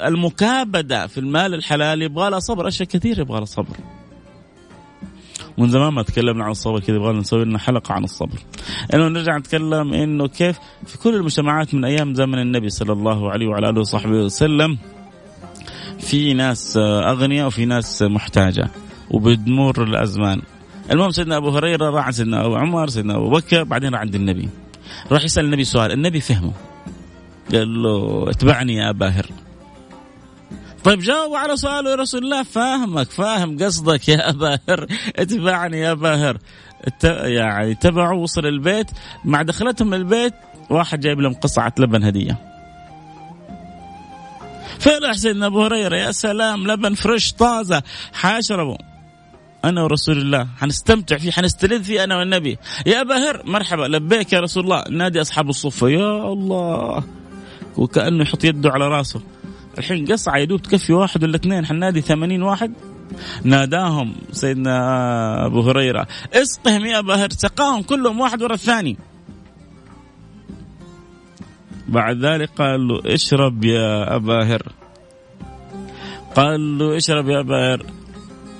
المكابدة 0.06 1.06
في 1.06 1.18
المال 1.18 1.54
الحلال 1.54 2.02
يبغى 2.02 2.30
لها 2.30 2.38
صبر. 2.38 2.68
أشياء 2.68 2.88
كثير 2.88 3.20
يبغى 3.20 3.36
لها 3.36 3.44
صبر. 3.44 3.76
من 5.58 5.68
زمان 5.68 5.92
ما 5.92 6.02
تكلمنا 6.02 6.44
عن 6.44 6.50
الصبر 6.50 6.80
كذا 6.80 6.96
يبغى 6.96 7.12
نسوي 7.12 7.44
لنا 7.44 7.58
حلقة 7.58 7.92
عن 7.92 8.04
الصبر. 8.04 8.38
إنه 8.94 9.08
نرجع 9.08 9.38
نتكلم 9.38 9.92
إنه 9.92 10.28
كيف 10.28 10.58
في 10.86 10.98
كل 10.98 11.14
المجتمعات 11.14 11.74
من 11.74 11.84
أيام 11.84 12.14
زمن 12.14 12.38
النبي 12.38 12.70
صلى 12.70 12.92
الله 12.92 13.30
عليه 13.30 13.46
وعلى 13.46 13.68
آله 13.68 13.80
وصحبه 13.80 14.16
وسلم 14.16 14.78
في 15.98 16.34
ناس 16.34 16.76
أغنياء 16.76 17.46
وفي 17.46 17.64
ناس 17.64 18.02
محتاجة 18.02 18.70
وبتمر 19.10 19.82
الأزمان. 19.82 20.42
المهم 20.90 21.10
سيدنا 21.10 21.36
أبو 21.36 21.48
هريرة 21.48 21.90
راح 21.90 22.04
عند 22.04 22.14
سيدنا 22.14 22.46
أبو 22.46 22.56
عمر 22.56 22.88
سيدنا 22.88 23.16
أبو 23.16 23.30
بكر 23.30 23.64
بعدين 23.64 23.92
راح 23.92 24.00
عند 24.00 24.14
النبي. 24.14 24.48
راح 25.12 25.24
يسأل 25.24 25.44
النبي 25.44 25.64
سؤال، 25.64 25.92
النبي 25.92 26.20
فهمه. 26.20 26.52
قال 27.52 27.82
له 27.82 28.24
اتبعني 28.30 28.74
يا 28.74 28.90
أبا 28.90 29.08
هر. 29.08 29.26
طيب 30.84 30.98
جاوب 30.98 31.34
على 31.34 31.56
سؤاله 31.56 31.90
يا 31.90 31.94
رسول 31.94 32.24
الله. 32.24 32.42
فاهمك 32.42 33.10
فاهم 33.10 33.58
قصدك 33.58 34.08
يا 34.08 34.30
باهر. 34.30 34.86
اتبعني 35.16 35.78
يا 35.78 35.94
باهر. 35.94 36.38
يعني 37.04 37.74
تبعوا 37.74 38.22
وصل 38.22 38.46
البيت. 38.46 38.90
مع 39.24 39.42
دخلتهم 39.42 39.94
البيت 39.94 40.34
واحد 40.70 41.00
جايب 41.00 41.20
لهم 41.20 41.34
قصعة 41.34 41.74
لبن 41.78 42.04
هدية. 42.04 42.38
فرح 44.78 45.12
سيدنا 45.12 45.46
أبو 45.46 45.62
هريرة 45.64 45.96
يا 45.96 46.12
سلام 46.12 46.66
لبن 46.66 46.94
فريش 46.94 47.32
طازة. 47.32 47.82
حاشربه 48.12 48.78
أنا 49.64 49.82
ورسول 49.82 50.18
الله 50.18 50.48
حنستمتع 50.60 51.18
فيه 51.18 51.30
حنستلذ 51.30 51.84
فيه 51.84 52.04
أنا 52.04 52.16
والنبي. 52.16 52.58
يا 52.86 53.02
باهر 53.02 53.42
مرحبا 53.44 53.84
لبيك 53.84 54.32
يا 54.32 54.40
رسول 54.40 54.64
الله. 54.64 54.84
نادي 54.90 55.20
أصحاب 55.20 55.48
الصفه 55.48 55.88
يا 55.88 56.32
الله. 56.32 57.04
وكأنه 57.76 58.22
يحط 58.22 58.44
يده 58.44 58.70
على 58.70 58.88
راسه. 58.88 59.20
الحين 59.78 60.06
قصعة 60.06 60.38
يدوب 60.38 60.62
تكفي 60.62 60.92
واحد 60.92 61.24
ولا 61.24 61.36
اثنين. 61.36 61.66
حنادي 61.66 62.00
ثمانين 62.00 62.42
واحد. 62.42 62.72
ناداهم 63.44 64.14
سيدنا 64.32 65.46
أبو 65.46 65.60
هريرة. 65.60 66.06
اسقهم 66.34 66.84
يا 66.84 67.00
بهر. 67.00 67.28
سقاهم 67.30 67.82
كلهم 67.82 68.20
واحد 68.20 68.42
ورا 68.42 68.54
الثاني. 68.54 68.96
بعد 71.88 72.24
ذلك 72.24 72.50
قال 72.58 72.88
له 72.88 73.00
اشرب 73.06 73.64
يا 73.64 74.16
أبا 74.16 74.44
هر. 74.44 74.62
قال 76.36 76.78
له 76.78 76.96
اشرب 76.96 77.28
يا 77.28 77.40
أبا 77.40 77.74
هر. 77.74 77.86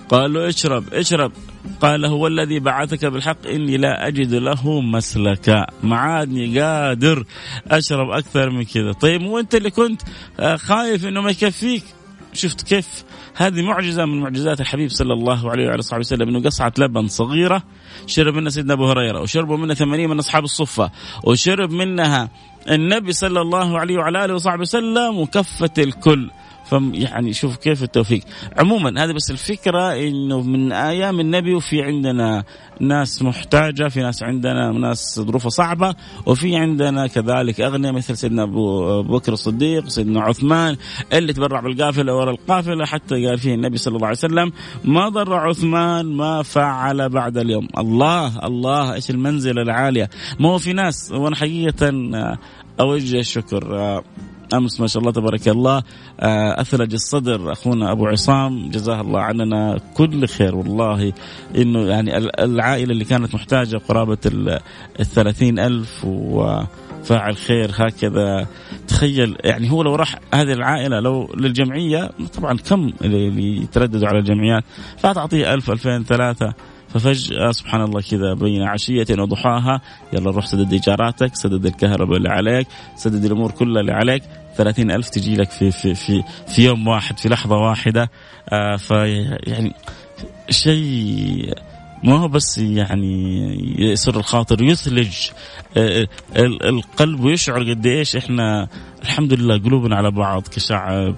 قال 0.09 0.33
له 0.33 0.48
اشرب 0.48 0.94
اشرب. 0.94 1.33
قال 1.81 2.07
هو 2.07 2.27
الذي 2.27 2.61
بعثك 2.61 3.05
بالحق 3.05 3.46
إني 3.46 3.77
لا 3.77 4.07
أجد 4.07 4.35
له 4.35 4.81
مسلكا 4.81 5.66
معادني 5.83 6.61
قادر 6.61 7.25
أشرب 7.66 8.11
أكثر 8.11 8.51
من 8.51 8.64
كذا. 8.64 8.92
طيب 8.92 9.22
وأنت 9.22 9.55
اللي 9.55 9.70
كنت 9.70 10.03
آه، 10.40 10.57
خايف 10.57 11.07
أنه 11.07 11.20
ما 11.20 11.31
يكفيك؟ 11.31 11.85
شفت 12.33 12.62
كيف؟ 12.62 13.05
هذه 13.37 13.62
معجزة 13.62 14.05
من 14.05 14.20
معجزات 14.20 14.61
الحبيب 14.61 14.90
صلى 14.90 15.12
الله 15.12 15.51
عليه 15.51 15.68
وعلى 15.68 15.83
صحبه 15.83 16.01
وسلم 16.01 16.29
أنه 16.29 16.42
قصعة 16.42 16.72
لبن 16.79 17.09
صغيرة 17.09 17.62
شرب 18.07 18.35
منها 18.35 18.51
سيدنا 18.51 18.72
أبو 18.72 18.90
هريرة 18.90 19.20
وشربوا 19.20 19.57
منها 19.57 19.75
ثمانين 19.75 20.11
من 20.11 20.18
أصحاب 20.18 20.44
الصفة 20.44 20.90
وشرب 21.25 21.70
منها 21.70 22.31
النبي 22.70 23.12
صلى 23.12 23.40
الله 23.40 23.79
عليه 23.79 23.96
وعلى 23.96 24.25
آله 24.25 24.35
وصحبه 24.35 24.61
وسلم 24.61 25.18
وكفت 25.18 25.79
الكل. 25.79 26.31
يعني 26.94 27.32
شوف 27.32 27.56
كيف 27.56 27.82
التوفيق. 27.82 28.20
عموما 28.58 29.04
هذه 29.04 29.12
بس 29.12 29.30
الفكرة 29.30 29.94
إنه 29.94 30.40
من 30.42 30.72
أيام 30.72 31.20
النبي 31.20 31.54
وفي 31.54 31.82
عندنا 31.82 32.44
ناس 32.80 33.22
محتاجة 33.22 33.88
في 33.88 34.00
ناس 34.00 34.22
عندنا 34.22 34.72
ناس 34.72 35.20
ظروفها 35.20 35.48
صعبة 35.48 35.94
وفي 36.26 36.56
عندنا 36.56 37.06
كذلك 37.06 37.61
أغنياء 37.61 37.92
مثل 37.92 38.16
سيدنا 38.16 38.42
أبو 38.42 39.02
بكر 39.02 39.32
الصديق 39.32 39.88
سيدنا 39.88 40.20
عثمان 40.20 40.76
اللي 41.12 41.32
تبرع 41.32 41.61
بالقافلة 41.61 42.16
ورا 42.16 42.30
القافلة 42.30 42.87
حتى 42.87 43.26
قال 43.26 43.38
فيه 43.38 43.54
النبي 43.54 43.76
صلى 43.76 43.96
الله 43.96 44.06
عليه 44.06 44.18
وسلم 44.18 44.52
ما 44.85 45.08
ضر 45.08 45.35
عثمان 45.35 46.06
ما 46.06 46.42
فعل 46.42 47.08
بعد 47.08 47.38
اليوم. 47.38 47.68
الله 47.78 48.46
الله 48.46 48.94
إيش 48.94 49.11
المنزلة 49.11 49.62
العالية. 49.62 50.11
ما 50.40 50.48
هو 50.48 50.58
في 50.58 50.72
ناس 50.72 51.12
وأنا 51.12 51.37
حقيقة 51.37 51.92
أوجه 52.80 53.18
الشكر. 53.18 54.02
أمس 54.54 54.80
ما 54.80 54.86
شاء 54.86 55.00
الله 55.00 55.12
تبارك 55.12 55.48
الله 55.48 55.82
آه، 56.20 56.60
أثلج 56.60 56.92
الصدر 56.92 57.52
أخونا 57.52 57.92
أبو 57.92 58.06
عصام 58.06 58.70
جزاه 58.70 59.00
الله 59.00 59.20
عننا 59.20 59.80
كل 59.96 60.26
خير 60.26 60.54
والله. 60.56 61.12
إنه 61.56 61.80
يعني 61.80 62.16
العائلة 62.18 62.92
اللي 62.92 63.04
كانت 63.04 63.34
محتاجة 63.34 63.76
قرابة 63.76 64.18
ال 64.26 64.60
ألف 65.42 66.04
وفاعل 66.04 67.36
خير 67.36 67.70
هكذا. 67.74 68.46
تخيل 68.88 69.36
يعني 69.44 69.70
هو 69.70 69.82
لو 69.82 69.94
راح 69.94 70.18
هذه 70.34 70.52
العائلة 70.52 71.00
لو 71.00 71.28
للجمعية 71.36 72.10
طبعا 72.34 72.56
كم 72.56 72.92
اللي 73.04 73.56
يترددوا 73.62 74.08
على 74.08 74.18
الجمعيات؟ 74.18 74.64
فتعطيه 74.98 75.54
ألف 75.54 75.70
ألفين 75.70 76.04
ثلاثة 76.04 76.54
ففجأة 76.88 77.52
سبحان 77.52 77.80
الله 77.80 78.00
كذا 78.00 78.34
بين 78.34 78.62
عشية 78.62 79.06
وضحاها 79.18 79.80
يلا 80.12 80.30
روح 80.30 80.46
سدد 80.46 80.72
إيجاراتك 80.72 81.34
سدد 81.34 81.66
الكهرباء 81.66 82.16
اللي 82.16 82.28
عليك 82.28 82.66
سدد 82.96 83.24
الأمور 83.24 83.50
كلها 83.50 83.80
اللي 83.80 83.92
عليك. 83.92 84.22
ثلاثين 84.56 84.90
ألف 84.90 85.08
تجي 85.08 85.36
لك 85.36 85.50
في, 85.50 85.70
في, 85.70 85.94
في, 85.94 86.22
في 86.46 86.64
يوم 86.64 86.88
واحد 86.88 87.18
في 87.18 87.28
لحظة 87.28 87.56
واحدة. 87.56 88.10
آه 88.48 88.76
فيعني 88.76 89.74
شيء 90.50 91.54
ما 92.04 92.18
هو 92.18 92.28
بس 92.28 92.58
يعني 92.58 93.56
يسر 93.78 94.16
الخاطر 94.16 94.62
يثلج 94.62 95.30
آه، 95.76 96.06
القلب 96.36 97.20
ويشعر 97.20 97.70
قد 97.70 97.86
إيش 97.86 98.16
إحنا 98.16 98.68
الحمد 99.02 99.32
لله 99.32 99.58
قلوبنا 99.58 99.96
على 99.96 100.10
بعض 100.10 100.42
كشعب 100.42 101.14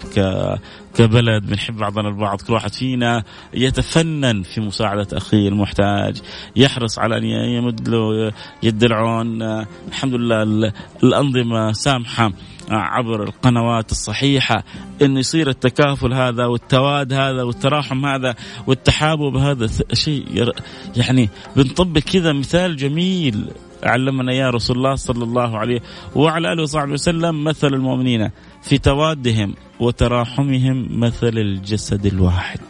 كبلد 0.94 1.46
بنحب 1.46 1.76
بعضنا 1.76 2.08
البعض. 2.08 2.40
كل 2.40 2.52
واحد 2.52 2.72
فينا 2.72 3.24
يتفنن 3.54 4.42
في 4.42 4.60
مساعدة 4.60 5.06
أخيه 5.12 5.48
المحتاج. 5.48 6.22
يحرص 6.56 6.98
على 6.98 7.18
أن 7.18 7.24
يمد 7.24 7.88
له 7.88 8.32
يد 8.62 8.84
العون 8.84 9.42
الحمد 9.88 10.14
لله 10.14 10.72
الأنظمة 11.02 11.72
سامحة. 11.72 12.32
عبر 12.70 13.22
القنوات 13.22 13.92
الصحيحة 13.92 14.64
أن 15.02 15.16
يصير 15.16 15.48
التكافل 15.48 16.14
هذا 16.14 16.46
والتواد 16.46 17.12
هذا 17.12 17.42
والتراحم 17.42 18.06
هذا 18.06 18.34
والتحابب 18.66 19.36
هذا 19.36 19.68
شيء 19.92 20.52
يعني 20.96 21.28
بنطبق 21.56 22.00
كذا 22.00 22.32
مثال 22.32 22.76
جميل 22.76 23.50
علمنا 23.82 24.32
يا 24.32 24.50
رسول 24.50 24.76
الله 24.76 24.94
صلى 24.94 25.24
الله 25.24 25.58
عليه 25.58 25.80
وعلى 26.14 26.52
آله 26.52 26.62
وصحبه 26.62 26.92
وسلم 26.92 27.44
مثل 27.44 27.66
المؤمنين 27.66 28.30
في 28.62 28.78
توادهم 28.78 29.54
وتراحمهم 29.80 31.00
مثل 31.00 31.38
الجسد 31.38 32.06
الواحد. 32.06 32.60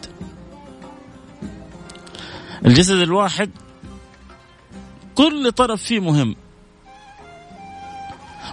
الجسد 2.66 2.98
الواحد 2.98 3.50
كل 5.14 5.52
طرف 5.52 5.82
فيه 5.82 6.00
مهم. 6.00 6.36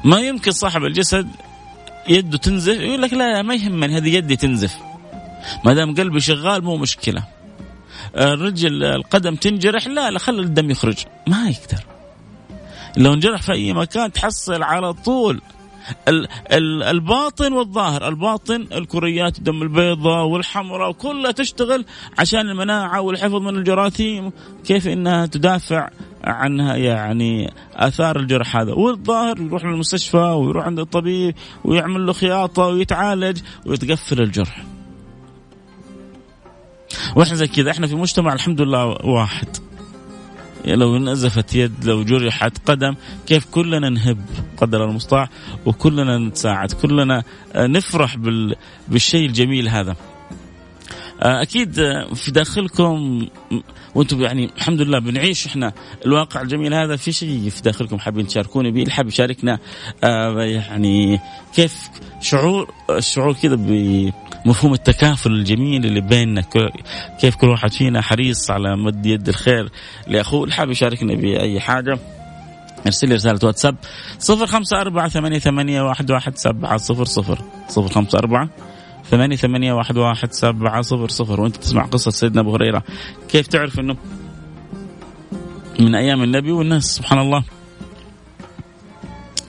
ما 0.03 0.19
يمكن 0.19 0.51
صاحب 0.51 0.83
الجسد 0.83 1.27
يده 2.07 2.37
تنزف 2.37 2.79
يقول 2.79 3.01
لك 3.01 3.13
لا 3.13 3.41
ما 3.41 3.53
يهمني 3.55 3.97
هذه 3.97 4.15
يدي 4.15 4.35
تنزف. 4.35 4.77
ما 5.65 5.73
دام 5.73 5.95
قلبي 5.95 6.19
شغال 6.19 6.63
مو 6.63 6.77
مشكلة. 6.77 7.23
الرجل 8.17 8.83
القدم 8.83 9.35
تنجرح 9.35 9.87
لا 9.87 10.11
لا 10.11 10.19
خلي 10.19 10.41
الدم 10.41 10.71
يخرج 10.71 10.97
ما 11.27 11.49
يقدر 11.49 11.85
لو 12.97 13.13
انجرح 13.13 13.41
في 13.41 13.51
أي 13.51 13.73
مكان 13.73 14.11
تحصل 14.11 14.63
على 14.63 14.93
طول 14.93 15.41
الباطن 16.91 17.53
والظاهر. 17.53 18.07
الباطن 18.07 18.67
الكريات 18.71 19.37
الدم 19.37 19.61
البيضاء 19.61 20.25
والحمراء 20.25 20.89
وكلها 20.89 21.31
تشتغل 21.31 21.85
عشان 22.19 22.49
المناعة 22.49 23.01
والحفظ 23.01 23.35
من 23.35 23.55
الجراثيم. 23.55 24.31
كيف 24.65 24.87
إنها 24.87 25.25
تدافع 25.25 25.89
عنها؟ 26.23 26.75
يعني 26.75 27.53
آثار 27.75 28.19
الجرح 28.19 28.57
هذا. 28.57 28.73
والظاهر 28.73 29.41
يروح 29.41 29.65
للمستشفى 29.65 30.17
ويروح 30.17 30.65
عند 30.65 30.79
الطبيب 30.79 31.35
ويعمل 31.63 32.05
له 32.05 32.13
خياطة 32.13 32.67
ويتعالج 32.67 33.41
ويتقفل 33.65 34.21
الجرح. 34.21 34.63
وإحنا 37.15 37.35
زي 37.35 37.47
كذا 37.47 37.71
إحنا 37.71 37.87
في 37.87 37.95
مجتمع 37.95 38.33
الحمد 38.33 38.61
لله 38.61 38.85
واحد. 38.85 39.47
لو 40.65 40.97
نزفت 40.97 41.55
يد 41.55 41.85
لو 41.85 42.03
جرحت 42.03 42.57
قدم 42.65 42.95
كيف 43.27 43.45
كلنا 43.45 43.89
نهب 43.89 44.17
قدر 44.57 44.85
المستطاع 44.85 45.29
وكلنا 45.65 46.17
نتساعد 46.17 46.71
كلنا 46.71 47.23
آه، 47.53 47.67
نفرح 47.67 48.17
بالشيء 48.87 49.25
الجميل 49.25 49.69
هذا. 49.69 49.95
أكيد 51.21 51.79
آه، 51.79 52.13
في 52.13 52.31
داخلكم 52.31 53.27
وأنتم 53.95 54.21
يعني 54.21 54.49
الحمد 54.57 54.81
لله 54.81 54.99
بنعيش 54.99 55.47
إحنا 55.47 55.73
الواقع 56.05 56.41
الجميل 56.41 56.73
هذا. 56.73 56.95
في 56.95 57.11
شيء 57.11 57.49
في 57.49 57.61
داخلكم 57.61 57.99
حابين 57.99 58.27
تشاركوني 58.27 58.71
به 58.71 58.91
حاب 58.91 59.07
يشاركنا 59.07 59.59
يعني 60.37 61.19
كيف 61.55 61.89
شعور 62.21 62.73
الشعور 62.89 63.33
كذا 63.33 63.55
مفهوم 64.45 64.73
التكافل 64.73 65.31
الجميل 65.31 65.85
اللي 65.85 66.01
بيننا؟ 66.01 66.43
كيف 67.19 67.35
كل 67.35 67.49
واحد 67.49 67.71
فينا 67.71 68.01
حريص 68.01 68.51
على 68.51 68.77
مد 68.77 69.05
يد 69.05 69.27
الخير 69.29 69.69
لأخوه؟ 70.07 70.43
اللي 70.43 70.55
حاب 70.55 70.69
يشاركنا 70.69 71.15
باي 71.15 71.59
حاجة 71.59 71.99
ارسل 72.85 73.09
لي 73.09 73.15
رسالة 73.15 73.39
واتساب 73.43 73.75
صفر 74.19 74.47
خمسة 74.47 74.81
أربعة 74.81 75.09
ثمانية, 75.09 75.39
ثمانية 75.39 75.81
واحد, 75.81 76.11
واحد 76.11 76.37
سبعة 76.37 76.77
صفر 76.77 77.05
صفر 77.05 77.41
صفر 77.67 77.93
خمسة 77.93 78.17
أربعة. 78.17 78.49
ثمانية 79.11 79.35
ثمانية 79.35 79.73
واحد, 79.73 79.97
واحد 79.97 80.33
سبعة 80.33 80.81
صفر 80.81 81.09
صفر. 81.09 81.41
وأنت 81.41 81.55
تسمع 81.55 81.85
قصة 81.85 82.11
سيدنا 82.11 82.41
أبو 82.41 82.55
هريرة. 82.55 82.83
كيف 83.29 83.47
تعرف 83.47 83.79
أنه 83.79 83.97
من 85.79 85.95
أيام 85.95 86.23
النبي 86.23 86.51
والناس؟ 86.51 86.83
سبحان 86.83 87.19
الله. 87.19 87.43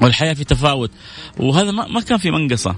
والحياة 0.01 0.35
في 0.35 0.44
تفاوت. 0.44 0.90
وهذا 1.38 1.70
ما 1.70 2.01
كان 2.01 2.18
في 2.18 2.31
منقصة. 2.31 2.75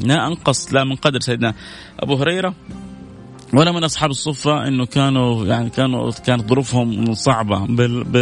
لا 0.00 0.26
أنقص 0.26 0.74
لا 0.74 0.84
من 0.84 0.96
قدر 0.96 1.20
سيدنا 1.20 1.54
أبو 2.00 2.14
هريرة. 2.14 2.54
ولا 3.54 3.72
من 3.72 3.84
أصحاب 3.84 4.10
الصفة 4.10 4.68
إنه 4.68 4.86
كانوا 4.86 5.46
يعني 5.46 5.70
كانوا 5.70 6.10
كانت 6.10 6.48
ظروفهم 6.48 7.14
صعبة. 7.14 7.66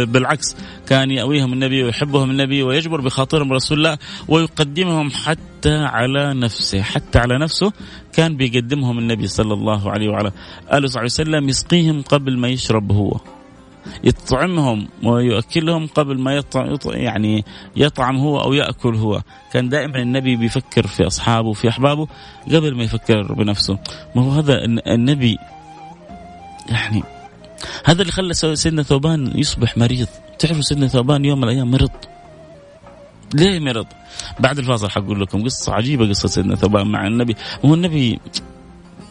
بالعكس 0.05 0.55
كان 0.87 1.11
يأويهم 1.11 1.53
النبي 1.53 1.83
ويحبهم 1.83 2.31
النبي 2.31 2.63
ويجبر 2.63 3.01
بخاطرهم 3.01 3.53
رسول 3.53 3.77
الله 3.77 3.97
ويقدمهم 4.27 5.11
حتى 5.11 5.75
على 5.77 6.33
نفسه. 6.33 6.81
حتى 6.81 7.19
على 7.19 7.39
نفسه 7.39 7.73
كان 8.13 8.37
بيقدمهم 8.37 8.99
النبي 8.99 9.27
صلى 9.27 9.53
الله 9.53 9.91
عليه 9.91 10.09
وعلى 10.09 10.31
آله 10.73 10.83
وصحبه 10.83 11.05
وسلم 11.05 11.49
يسقيهم 11.49 12.01
قبل 12.01 12.37
ما 12.37 12.47
يشرب 12.47 12.91
هو. 12.91 13.19
يطعمهم 14.03 14.87
ويؤكلهم 15.03 15.87
قبل 15.87 16.19
ما 16.19 16.35
يطعم 16.35 16.77
يعني 16.85 17.45
يطعم 17.75 18.17
هو 18.17 18.39
أو 18.39 18.53
يأكل 18.53 18.95
هو. 18.95 19.21
كان 19.53 19.69
دائما 19.69 20.01
النبي 20.01 20.35
بيفكر 20.35 20.87
في 20.87 21.07
أصحابه 21.07 21.47
وفي 21.47 21.69
أحبابه 21.69 22.07
قبل 22.47 22.75
ما 22.75 22.83
يفكر 22.83 23.33
بنفسه. 23.33 23.77
ما 24.15 24.23
هو 24.23 24.31
هذا 24.31 24.65
النبي 24.87 25.37
يعني 26.69 27.03
هذا 27.85 28.01
اللي 28.01 28.11
خلى 28.11 28.33
سيدنا 28.33 28.83
ثوبان 28.83 29.31
يصبح 29.35 29.77
مريض. 29.77 30.07
تعرفوا 30.39 30.61
سيدنا 30.61 30.87
ثوبان 30.87 31.25
يوم 31.25 31.37
من 31.37 31.43
الأيام 31.43 31.71
مرض؟ 31.71 31.91
ليه 33.33 33.59
مرض؟ 33.59 33.85
بعد 34.39 34.57
الفاصل 34.57 34.89
حقول 34.89 35.21
لكم 35.21 35.43
قصة 35.43 35.73
عجيبة 35.73 36.09
قصة 36.09 36.27
سيدنا 36.27 36.55
ثوبان 36.55 36.87
مع 36.87 37.07
النبي. 37.07 37.35
هو 37.65 37.73
النبي 37.73 38.19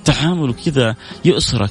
تعامله 0.04 0.52
كذا 0.52 0.94
يؤسرك. 1.24 1.70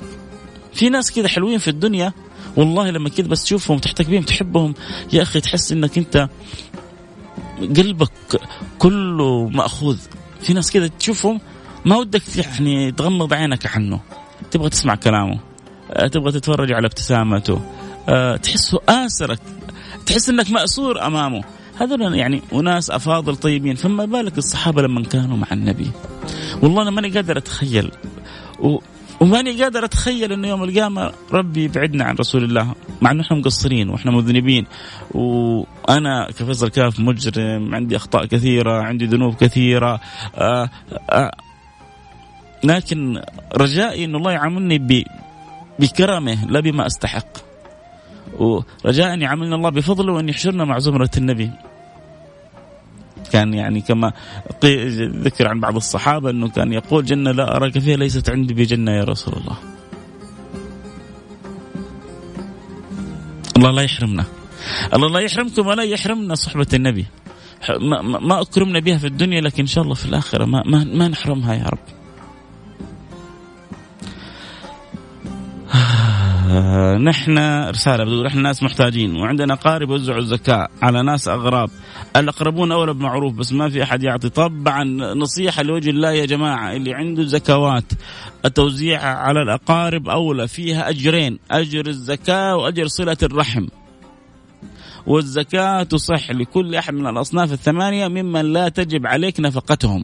في 0.73 0.89
ناس 0.89 1.11
كذا 1.11 1.27
حلوين 1.27 1.57
في 1.57 1.67
الدنيا 1.67 2.13
والله 2.55 2.89
لما 2.89 3.09
كذا 3.09 3.27
بس 3.27 3.43
تشوفهم 3.43 3.77
تحتك 3.77 4.09
بهم 4.09 4.21
تحبهم 4.23 4.73
يا 5.13 5.21
أخي 5.21 5.41
تحس 5.41 5.71
إنك 5.71 5.97
أنت 5.97 6.29
قلبك 7.77 8.11
كله 8.79 9.49
مأخوذ. 9.49 9.97
في 10.41 10.53
ناس 10.53 10.71
كذا 10.71 10.87
تشوفهم 10.87 11.41
ما 11.85 11.97
ودك 11.97 12.21
يعني 12.37 12.91
تغمض 12.91 13.33
عينك 13.33 13.67
عنه. 13.67 13.99
تبغى 14.51 14.69
تسمع 14.69 14.95
كلامه 14.95 15.39
آه، 15.91 16.07
تبغى 16.07 16.31
تتفرج 16.31 16.71
على 16.71 16.87
ابتسامته 16.87 17.61
آه، 18.09 18.35
تحسه 18.35 18.79
آسرك 18.89 19.39
تحس 20.05 20.29
إنك 20.29 20.51
مأسور 20.51 21.05
أمامه. 21.05 21.43
هذول 21.77 22.15
يعني 22.15 22.41
أناس 22.53 22.89
أفاضل 22.91 23.35
طيبين. 23.35 23.75
فما 23.75 24.05
بالك 24.05 24.37
الصحابة 24.37 24.81
لما 24.81 25.03
كانوا 25.03 25.37
مع 25.37 25.47
النبي؟ 25.51 25.91
والله 26.61 26.81
أنا 26.81 26.91
ماني 26.91 27.09
قادر 27.09 27.37
أتخيل. 27.37 27.91
وماني 29.19 29.63
قادر 29.63 29.85
أتخيل 29.85 30.31
إنه 30.31 30.47
يوم 30.47 30.63
القيامة 30.63 31.11
ربي 31.31 31.63
يبعدنا 31.63 32.03
عن 32.03 32.15
رسول 32.15 32.43
الله 32.43 32.75
مع 33.01 33.11
إنه 33.11 33.21
إحنا 33.21 33.37
مقصرين 33.37 33.89
وإحنا 33.89 34.11
مذنبين. 34.11 34.65
وأنا 35.11 36.27
كفيصل 36.31 36.69
كاف 36.69 36.99
مجرم 36.99 37.75
عندي 37.75 37.95
أخطاء 37.95 38.25
كثيرة 38.25 38.81
عندي 38.81 39.05
ذنوب 39.05 39.35
كثيرة 39.35 39.93
آآ 39.93 39.99
آه، 40.35 40.69
آآ 41.09 41.25
آه، 41.25 41.31
لكن 42.63 43.21
رجائي 43.57 44.05
ان 44.05 44.15
الله 44.15 44.31
يعاملني 44.31 45.05
بكرمه 45.79 46.45
لا 46.45 46.59
بما 46.59 46.85
أستحق. 46.85 47.37
ورجاء 48.39 49.13
أن 49.13 49.21
يعاملنا 49.21 49.55
الله 49.55 49.69
بفضله 49.69 50.13
وأن 50.13 50.29
يحشرنا 50.29 50.65
مع 50.65 50.79
زمرة 50.79 51.09
النبي. 51.17 51.51
كان 53.33 53.53
يعني 53.53 53.81
كما 53.81 54.13
ذكر 55.25 55.47
عن 55.47 55.59
بعض 55.59 55.75
الصحابة 55.75 56.29
أنه 56.29 56.49
كان 56.49 56.73
يقول 56.73 57.05
جنة 57.05 57.31
لا 57.31 57.55
أراك 57.55 57.79
فيها 57.79 57.97
ليست 57.97 58.29
عندي 58.29 58.53
بجنة 58.53 58.91
يا 58.91 59.03
رسول 59.03 59.33
الله. 59.33 59.57
الله 63.57 63.71
لا 63.71 63.81
يحرمنا. 63.81 64.25
الله 64.93 65.09
لا 65.09 65.19
يحرمكم 65.19 65.67
ولا 65.67 65.83
يحرمنا 65.83 66.35
صحبة 66.35 66.67
النبي. 66.73 67.05
ما, 68.21 68.41
أكرمنا 68.41 68.79
بها 68.79 68.97
في 68.97 69.07
الدنيا 69.07 69.41
لكن 69.41 69.59
إن 69.59 69.67
شاء 69.67 69.83
الله 69.83 69.95
في 69.95 70.05
الآخرة 70.05 70.45
ما, 70.45 70.63
ما, 70.65 70.83
ما 70.83 71.07
نحرمها 71.07 71.53
يا 71.53 71.63
رب. 71.63 71.98
آه 76.59 76.97
نحن 76.97 77.37
رسالة 77.69 78.03
بتقول 78.03 78.25
إحنا 78.25 78.41
ناس 78.41 78.63
محتاجين 78.63 79.15
وعندنا 79.15 79.55
قارب 79.55 79.89
يوزعوا 79.89 80.19
الزكاة 80.19 80.67
على 80.81 81.03
ناس 81.03 81.27
أغراب. 81.27 81.69
الأقربون 82.15 82.71
أولى 82.71 82.93
بمعروف 82.93 83.33
بس 83.33 83.53
ما 83.53 83.69
في 83.69 83.83
أحد 83.83 84.03
يعطي. 84.03 84.29
طبعا 84.29 84.83
نصيحة 85.13 85.63
لوجه 85.63 85.89
الله 85.89 86.11
يا 86.11 86.25
جماعة 86.25 86.73
اللي 86.73 86.93
عنده 86.93 87.23
زكوات 87.23 87.83
التوزيع 88.45 89.03
على 89.03 89.41
الأقارب 89.41 90.09
أولى 90.09 90.47
فيها 90.47 90.89
أجرين 90.89 91.39
أجر 91.51 91.87
الزكاة 91.87 92.55
وأجر 92.55 92.87
صلة 92.87 93.17
الرحم. 93.23 93.67
والزكاة 95.07 95.83
تصح 95.83 96.31
لكل 96.31 96.75
أحد 96.75 96.93
من 96.93 97.07
الأصناف 97.07 97.53
الثمانية 97.53 98.07
ممن 98.07 98.53
لا 98.53 98.69
تجب 98.69 99.07
عليك 99.07 99.39
نفقتهم. 99.39 100.03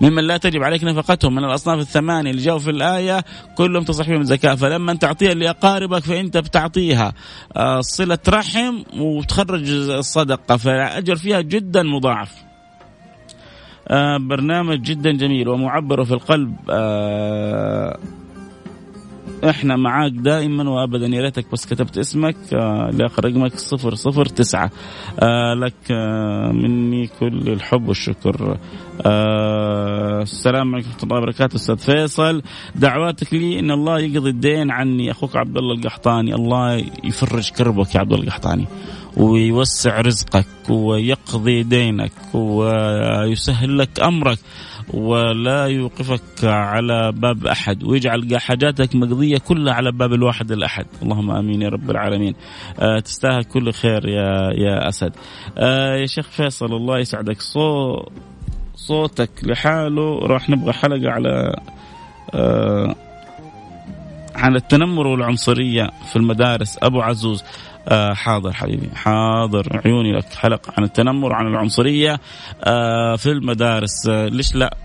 ممن 0.00 0.24
لا 0.24 0.36
تجب 0.36 0.62
عليك 0.62 0.84
نفقتهم 0.84 1.34
من 1.34 1.44
الأصناف 1.44 1.78
الثمانية 1.78 2.30
اللي 2.30 2.42
جاوا 2.42 2.58
في 2.58 2.70
الآية 2.70 3.24
كلهم 3.56 3.84
تصح 3.84 4.04
فيهم 4.04 4.20
الزكاه 4.20 4.54
فلما 4.54 4.94
تعطيها 4.94 5.34
لأقاربك 5.34 6.02
فانت 6.02 6.36
بتعطيها 6.36 7.12
آه، 7.56 7.80
صلة 7.80 8.18
رحم 8.28 8.82
وتخرج 8.98 9.70
الصدقة. 9.70 10.56
فالأجر 10.56 11.16
فيها 11.16 11.40
جدا 11.40 11.82
مضاعف. 11.82 12.32
آه، 13.88 14.16
برنامج 14.16 14.80
جدا 14.80 15.12
جميل 15.12 15.48
ومعبر 15.48 16.04
في 16.04 16.12
القلب. 16.14 16.56
آه، 16.70 17.98
إحنا 19.44 19.76
معاك 19.76 20.12
دائما 20.12 20.70
وابدا. 20.70 21.06
يا 21.06 21.22
ريتك 21.22 21.46
بس 21.52 21.66
كتبت 21.66 21.98
اسمك 21.98 22.36
آه 22.52 22.90
لاخر 22.92 23.24
رقمك 23.24 23.58
صفر 23.58 23.94
صفر 23.94 24.26
تسعة. 24.26 24.70
آه 25.20 25.54
لك 25.54 25.74
آه 25.90 26.52
مني 26.52 27.06
كل 27.20 27.48
الحب 27.48 27.88
والشكر. 27.88 28.58
السلام 30.22 30.74
عليكم 30.74 30.88
ورحمة 30.88 31.02
الله 31.02 31.16
وبركاته 31.16 31.56
أستاذ 31.56 31.76
فيصل. 31.76 32.42
دعواتك 32.74 33.34
لي 33.34 33.58
إن 33.58 33.70
الله 33.70 34.00
يقضي 34.00 34.30
الدين 34.30 34.70
عني. 34.70 35.10
أخوك 35.10 35.36
عبد 35.36 35.56
الله 35.56 35.74
القحطاني 35.74 36.34
الله 36.34 36.84
يفرج 37.04 37.50
كربك 37.50 37.94
يا 37.94 38.00
عبد 38.00 38.12
الله 38.12 38.24
القحطاني 38.24 38.66
ويوسع 39.16 40.00
رزقك 40.00 40.46
ويقضي 40.70 41.62
دينك 41.62 42.12
ويسهل 42.34 43.78
لك 43.78 44.00
أمرك. 44.00 44.38
ولا 44.94 45.66
يوقفك 45.66 46.44
على 46.44 47.12
باب 47.12 47.46
أحد 47.46 47.84
ويجعل 47.84 48.40
حاجاتك 48.40 48.96
مقضية 48.96 49.38
كلها 49.38 49.74
على 49.74 49.92
باب 49.92 50.12
الواحد 50.12 50.52
الأحد. 50.52 50.86
اللهم 51.02 51.30
آمين 51.30 51.62
يا 51.62 51.68
رب 51.68 51.90
العالمين. 51.90 52.34
آه 52.78 52.98
تستاهل 52.98 53.44
كل 53.44 53.72
خير 53.72 54.08
يا 54.08 54.50
يا 54.54 54.88
أسد. 54.88 55.12
آه 55.58 55.96
يا 55.96 56.06
شيخ 56.06 56.28
فيصل 56.28 56.74
الله 56.74 56.98
يسعدك. 56.98 57.40
صو 57.40 58.02
صوتك 58.74 59.30
لحاله. 59.42 60.18
راح 60.18 60.50
نبغى 60.50 60.72
حلقة 60.72 61.10
على 61.10 61.56
آه 62.34 62.94
عن 64.34 64.56
التنمر 64.56 65.06
والعنصرية 65.06 65.90
في 66.10 66.16
المدارس. 66.16 66.78
أبو 66.82 67.00
عزوز 67.00 67.44
آه 67.88 68.14
حاضر 68.14 68.52
حبيبي 68.52 68.90
حاضر 68.94 69.80
عيوني 69.84 70.12
لك 70.12 70.34
حلقة 70.34 70.72
عن 70.78 70.84
التنمر 70.84 71.32
عن 71.32 71.46
العنصرية. 71.46 72.20
آه 72.64 73.16
في 73.16 73.30
المدارس 73.32 74.06
آه 74.08 74.26
ليش 74.26 74.54
لا؟ 74.54 74.76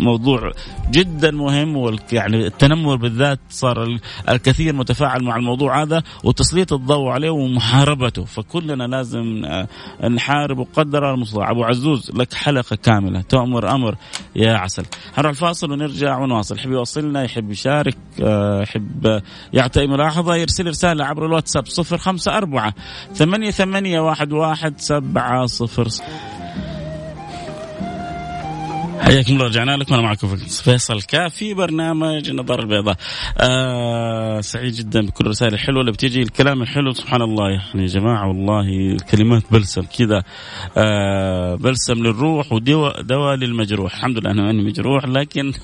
موضوع 0.00 0.52
جدا 0.90 1.30
مهم 1.30 1.98
يعني 2.12 2.46
التنمر 2.46 2.96
بالذات 2.96 3.40
صار 3.50 3.98
الكثير 4.28 4.74
متفاعل 4.74 5.24
مع 5.24 5.36
الموضوع 5.36 5.82
هذا 5.82 6.02
وتسليط 6.24 6.72
الضوء 6.72 7.08
عليه 7.08 7.30
ومحاربته. 7.30 8.24
فكلنا 8.24 8.84
لازم 8.84 9.44
آه، 9.44 9.68
نحارب 10.08 10.58
وقدر 10.58 11.14
المستطاع. 11.14 11.50
أبو 11.50 11.64
عزوز 11.64 12.10
لك 12.14 12.34
حلقة 12.34 12.76
كاملة. 12.76 13.20
تؤمر 13.20 13.74
أمر 13.74 13.96
يا 14.36 14.56
عسل. 14.56 14.84
هنروح 15.14 15.30
الفاصل 15.30 15.72
ونرجع 15.72 16.18
ونواصل. 16.18 16.56
يحب 16.56 16.70
يوصلنا 16.70 17.24
يحب 17.24 17.50
يشارك 17.50 17.96
آه، 18.22 18.62
يحب 18.62 19.22
يعطي 19.52 19.86
ملاحظة 19.86 20.34
يرسل 20.34 20.66
رسالة 20.66 21.04
عبر 21.04 21.26
الواتساب 21.26 21.64
054 21.68 22.72
ثمانية 23.14 23.50
ثمانية 23.50 24.00
واحد 24.00 24.32
واحد 24.32 24.80
سبعة 24.80 25.46
صفر 25.46 25.88
حياكم 29.00 29.32
الله 29.32 29.46
رجعنا 29.46 29.76
لكم. 29.76 29.94
أنا 29.94 30.02
معكم 30.02 30.36
فيصل 30.36 31.02
كافي 31.02 31.54
برنامج 31.54 32.28
النظاره 32.30 32.62
البيضاء. 32.62 32.96
آه 33.38 34.40
سعيد 34.40 34.72
جدا 34.72 35.06
بكل 35.06 35.24
الرسائل 35.24 35.54
الحلوة 35.54 35.80
اللي 35.80 35.92
بتيجي 35.92 36.22
الكلام 36.22 36.62
الحلو 36.62 36.92
سبحان 36.92 37.22
الله. 37.22 37.50
يعني 37.50 37.82
يا 37.82 37.86
جماعة 37.86 38.28
والله 38.28 38.68
الكلمات 38.92 39.42
بلسم 39.52 39.82
كذا. 39.98 40.22
آه 40.76 41.54
بلسم 41.54 41.94
للروح 41.94 42.52
ودواء 42.52 43.02
دواء 43.02 43.34
للمجروح. 43.36 43.94
الحمد 43.94 44.18
لله 44.18 44.30
أنا 44.30 44.42
ماني 44.42 44.62
مجروح 44.62 45.04
لكن 45.04 45.52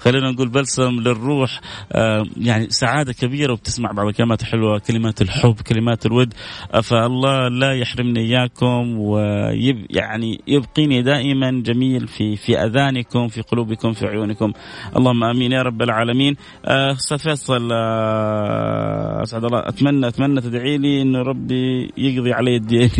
خلينا 0.00 0.30
نقول 0.30 0.48
بلسم 0.48 1.00
للروح. 1.00 1.60
آه، 1.92 2.24
يعني 2.36 2.70
سعادة 2.70 3.12
كبيرة 3.12 3.52
وبتسمع 3.52 3.92
بعض 3.92 4.06
الكلمات 4.06 4.42
الحلوة 4.42 4.78
كلمات 4.78 5.22
الحب 5.22 5.54
كلمات 5.54 6.06
الود. 6.06 6.34
فالله 6.82 7.48
لا 7.48 7.72
يحرمني 7.72 8.20
إياكم 8.20 8.98
ويب 8.98 9.86
يعني 9.90 10.40
يبقيني 10.46 11.02
دائما 11.02 11.57
جميل 11.62 12.08
في 12.08 12.36
في 12.36 12.58
أذانكم 12.58 13.28
في 13.28 13.42
قلوبكم 13.42 13.92
في 13.92 14.06
عيونكم. 14.06 14.52
اللهم 14.96 15.24
آمين 15.24 15.52
يا 15.52 15.62
رب 15.62 15.82
العالمين. 15.82 16.36
آه، 16.64 16.92
أستاذ 16.92 17.18
فيصل 17.18 17.68
آه، 17.72 19.22
أسعد 19.22 19.44
الله. 19.44 19.68
أتمنى 19.68 20.08
أتمنى 20.08 20.40
تدعي 20.40 20.78
لي 20.78 21.02
انه 21.02 21.22
ربي 21.22 21.92
يقضي 21.96 22.32
علي 22.32 22.56
الدين. 22.56 22.90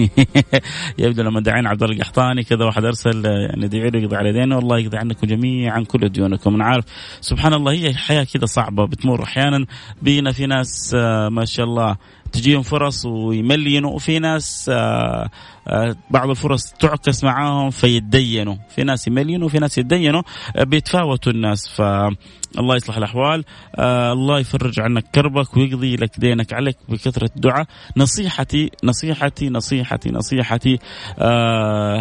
يبدو 0.99 1.23
لما 1.23 1.41
دعينا 1.41 1.69
عبد 1.69 1.83
الله 1.83 1.95
القحطاني 1.95 2.43
كذا 2.43 2.65
واحد 2.65 2.85
أرسل 2.85 3.25
يعني 3.25 3.65
ادعي 3.65 3.91
له 3.91 4.01
يقضي 4.01 4.17
على 4.17 4.33
دينه. 4.33 4.57
والله 4.57 4.79
يقضي 4.79 4.97
عنكم 4.97 5.27
جميعا 5.27 5.81
كل 5.81 6.09
ديونكم. 6.09 6.55
أنا 6.55 6.65
عارف 6.65 6.85
سبحان 7.21 7.55
الله 7.55 7.73
هي 7.73 7.95
حياة 7.95 8.25
كذا 8.25 8.47
صعبة 8.47 8.87
بتمر 8.87 9.23
أحيانا. 9.23 9.67
بينا 10.03 10.33
في 10.33 10.47
ناس 10.47 10.95
آه، 10.97 11.29
ما 11.29 11.45
شاء 11.45 11.67
الله 11.67 11.97
تجيهم 12.33 12.63
فرص 12.63 13.07
ويملينوا 13.07 13.91
وفي 13.91 14.19
ناس 14.19 14.71
آه، 14.73 15.31
آه، 15.69 15.97
بعض 16.11 16.31
الفرص 16.31 16.73
تعكس 16.73 17.25
معاهم 17.25 17.71
فيتدينوا. 17.71 18.57
في 18.75 18.85
ناس 18.85 19.07
يملينوا 19.07 19.47
وفي 19.47 19.59
ناس 19.59 19.79
يتدينوا 19.79 20.23
بيتفاوتوا 20.61 21.33
الناس. 21.33 21.69
فالله 21.69 22.77
يصلح 22.77 22.97
الأحوال. 22.97 23.45
الله 23.79 24.39
يفرج 24.39 24.81
عنك 24.81 25.05
كربك 25.15 25.57
ويقضي 25.57 25.97
لك 25.97 26.21
دينك 26.21 26.53
عليك 26.53 26.77
بكثرة 26.89 27.31
الدعاء. 27.37 27.67
نصيحتي 27.97 28.71
نصيحتي 28.85 29.51
نصيحتي 29.51 30.11
نصيحتي 30.11 30.79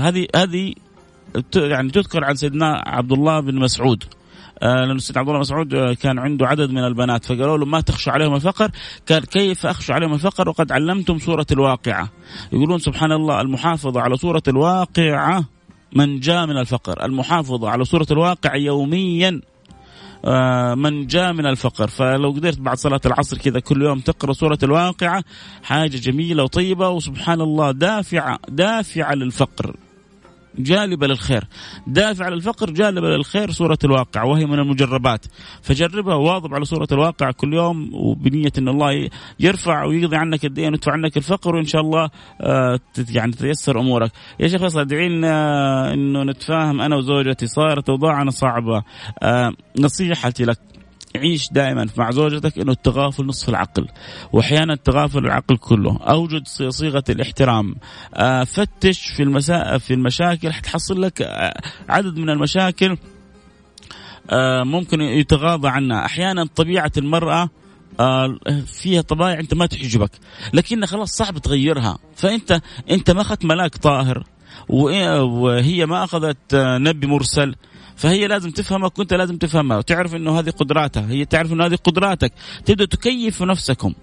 هذه 0.02 0.28
هذه 0.36 0.74
يعني 1.56 1.90
تذكر 1.90 2.24
عن 2.24 2.36
سيدنا 2.36 2.84
عبد 2.86 3.12
الله 3.12 3.40
بن 3.40 3.56
مسعود. 3.56 4.04
آه، 4.04 4.17
لأن 4.62 5.00
سيدنا 5.00 5.20
عبد 5.20 5.30
الله 5.30 5.40
مسعود 5.40 5.74
آه، 5.74 5.94
كان 5.94 6.20
عنده 6.20 6.48
عدد 6.48 6.70
من 6.70 6.84
البنات 6.84 7.26
فقالوا 7.26 7.58
له 7.58 7.66
ما 7.66 7.82
تخشوا 7.82 8.14
عليهم 8.14 8.36
الفقر؟ 8.36 8.72
قال 9.10 9.26
كيف 9.26 9.66
أخشوا 9.66 9.96
عليهم 9.96 10.14
الفقر؟ 10.14 10.50
وقد 10.50 10.72
علمتم 10.72 11.20
سورة 11.20 11.46
الواقعة. 11.52 12.10
يقولون 12.54 12.80
سبحان 12.80 13.12
الله 13.12 13.42
المحافظة 13.42 14.02
على 14.02 14.18
سورة 14.18 14.44
الواقعة 14.48 15.46
من 15.96 16.20
جاء 16.20 16.46
من 16.46 16.58
الفقر. 16.58 17.06
المحافظة 17.06 17.70
على 17.70 17.86
سورة 17.86 18.08
الواقع 18.12 18.56
يوميا 18.56 19.42
آه، 20.26 20.76
من 20.76 21.08
جاء 21.08 21.34
من 21.34 21.46
الفقر. 21.46 21.88
فلو 21.88 22.32
قدرت 22.32 22.60
بعد 22.60 22.78
صلاة 22.78 23.02
العصر 23.06 23.38
كذا 23.38 23.60
كل 23.60 23.82
يوم 23.82 24.00
تقرأ 24.00 24.34
سورة 24.34 24.60
الواقعة 24.64 25.24
حاجة 25.64 25.98
جميلة 25.98 26.44
وطيبة 26.44 26.90
وسبحان 26.90 27.42
الله 27.42 27.72
دافعة 27.72 28.40
دافعة 28.50 29.14
للفقر. 29.14 29.76
جالبة 30.60 31.08
للخير. 31.08 31.44
دافع 31.88 32.30
للفقر 32.30 32.70
جالبة 32.70 33.08
للخير 33.08 33.52
سورة 33.52 33.78
الواقع 33.84 34.24
وهي 34.24 34.46
من 34.46 34.60
المجربات. 34.60 35.26
فجربها 35.62 36.16
واظب 36.16 36.54
على 36.54 36.66
سورة 36.66 36.88
الواقع 36.92 37.32
كل 37.32 37.54
يوم 37.54 37.90
وبنية 37.94 38.52
أن 38.58 38.68
الله 38.68 39.10
يرفع 39.40 39.84
ويقضي 39.84 40.16
عنك 40.16 40.46
الدين 40.46 40.72
ويدفع 40.72 40.92
عنك 40.92 41.18
الفقر 41.18 41.56
وإن 41.56 41.66
شاء 41.66 41.82
الله 41.82 42.10
آه، 42.42 42.80
يعني 43.10 43.32
تتيسر 43.32 43.80
أمورك. 43.80 44.12
يا 44.40 44.48
شيخ 44.48 44.62
فيصل 44.62 44.80
أدعي 44.80 45.10
لنا 45.10 45.94
أنه 45.94 46.24
نتفاهم 46.24 46.82
أنا 46.82 46.96
وزوجتي 46.96 47.48
صارت 47.48 47.90
أوضاعنا 47.90 48.32
صعبة. 48.32 48.84
آه، 49.24 49.54
نصيحتي 49.80 50.44
لك 50.44 50.77
عيش 51.18 51.50
دائما 51.52 51.88
مع 51.98 52.12
زوجتك 52.12 52.60
إنه 52.60 52.72
التغافل 52.72 53.26
نصف 53.26 53.50
العقل. 53.50 53.88
واحيانا 54.34 54.74
التغافل 54.74 55.20
العقل 55.20 55.58
كله. 55.58 55.98
أوجد 55.98 56.48
صيغة 56.48 57.04
الاحترام. 57.10 57.76
آه، 58.14 58.44
فتش 58.44 59.08
في 59.08 59.24
المسا... 59.24 59.78
في 59.78 59.94
المشاكل. 59.94 60.54
حتحصل 60.54 61.02
لك 61.02 61.22
آه، 61.22 61.62
عدد 61.90 62.18
من 62.18 62.30
المشاكل 62.30 62.98
آه، 64.30 64.64
ممكن 64.64 65.02
يتغاضى 65.02 65.68
عنها. 65.68 66.06
أحيانا 66.06 66.46
طبيعة 66.56 66.92
المرأة 66.98 67.50
فيها 68.66 69.02
طبائع 69.02 69.40
أنت 69.40 69.54
ما 69.54 69.66
تعجبك 69.66 70.12
لكن 70.54 70.86
خلاص 70.86 71.12
صعب 71.12 71.38
تغيرها. 71.38 71.98
فأنت 72.16 72.62
أنت 72.92 73.12
ما 73.12 73.22
أخذت 73.22 73.46
ملاك 73.46 73.78
طاهر. 73.78 74.24
وهي 74.70 75.86
ما 75.86 76.04
أخذت 76.04 76.56
نبي 76.56 77.08
مرسل. 77.08 77.56
فهي 77.98 78.28
لازم 78.28 78.52
تفهمك 78.52 79.00
وانت 79.00 79.14
لازم 79.14 79.38
تفهمها. 79.38 79.78
وتعرف 79.78 80.16
إنه 80.16 80.40
هذه 80.40 80.50
قدراتها. 80.50 81.10
هي 81.10 81.26
تعرف 81.26 81.54
إنه 81.54 81.66
هذه 81.66 81.76
قدراتك. 81.76 82.34
تبدأ 82.66 82.86
تكيف 82.86 83.44
نفسكم. 83.44 83.94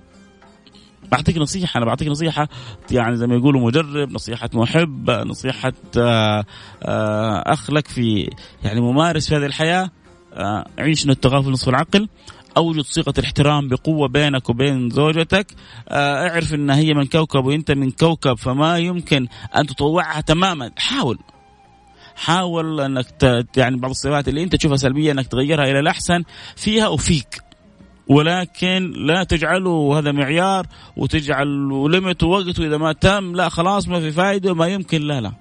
بعطيك 1.13 1.37
نصيحة. 1.37 1.79
أنا 1.79 1.87
بعطيك 1.87 2.09
نصيحة. 2.09 2.49
يعني 2.91 3.17
زي 3.17 3.27
ما 3.27 3.35
يقولوا 3.35 3.61
مجرب 3.61 4.13
نصيحة 4.13 4.51
محب 4.55 5.11
نصيحة 5.11 5.73
آه، 5.99 6.45
آه، 6.83 7.53
أخ 7.53 7.71
لك 7.71 7.89
في 7.89 8.31
يعني 8.65 8.81
ممارس 8.81 9.29
في 9.29 9.37
هذه 9.37 9.47
الحياة. 9.47 9.91
آه، 10.33 10.65
عيش 10.79 11.09
التغافل 11.09 11.51
نصف 11.51 11.69
العقل. 11.69 12.09
أوجد 12.57 12.81
صيغه 12.81 13.15
الاحترام 13.19 13.69
بقوة 13.69 14.09
بينك 14.09 14.51
وبين 14.51 14.91
زوجتك. 14.91 15.47
اعرف 15.91 16.55
إن 16.55 16.71
هي 16.71 16.95
من 16.95 17.07
كوكب 17.07 17.45
وإنت 17.45 17.71
من 17.71 17.91
كوكب 17.91 18.35
فما 18.35 18.79
يمكن 18.79 19.29
أن 19.57 19.67
تطوعها 19.67 20.21
تماما. 20.21 20.71
حاول. 20.79 21.19
حاول 22.17 22.81
انك 22.81 23.11
ت... 23.11 23.47
يعني 23.57 23.77
بعض 23.77 23.91
الصفات 23.91 24.29
اللي 24.29 24.43
انت 24.43 24.57
تشوفها 24.57 24.77
سلبية 24.77 25.13
انك 25.13 25.27
تغيرها 25.27 25.65
إلى 25.65 25.79
الأحسن 25.79 26.25
فيها 26.57 26.89
وفيك. 26.89 27.41
ولكن 28.09 28.93
لا 28.97 29.25
تجعله 29.25 29.99
هذا 29.99 30.13
معيار 30.13 30.67
وتجعل 30.97 31.49
ليمت 31.91 32.23
ووقت 32.23 32.59
واذا 32.59 32.77
ما 32.77 32.93
تم 32.93 33.37
لا 33.37 33.49
خلاص 33.49 33.89
ما 33.89 34.01
في 34.01 34.11
فائده 34.11 34.55
ما 34.55 34.67
يمكن 34.67 35.03
لا 35.03 35.21
لا. 35.21 35.33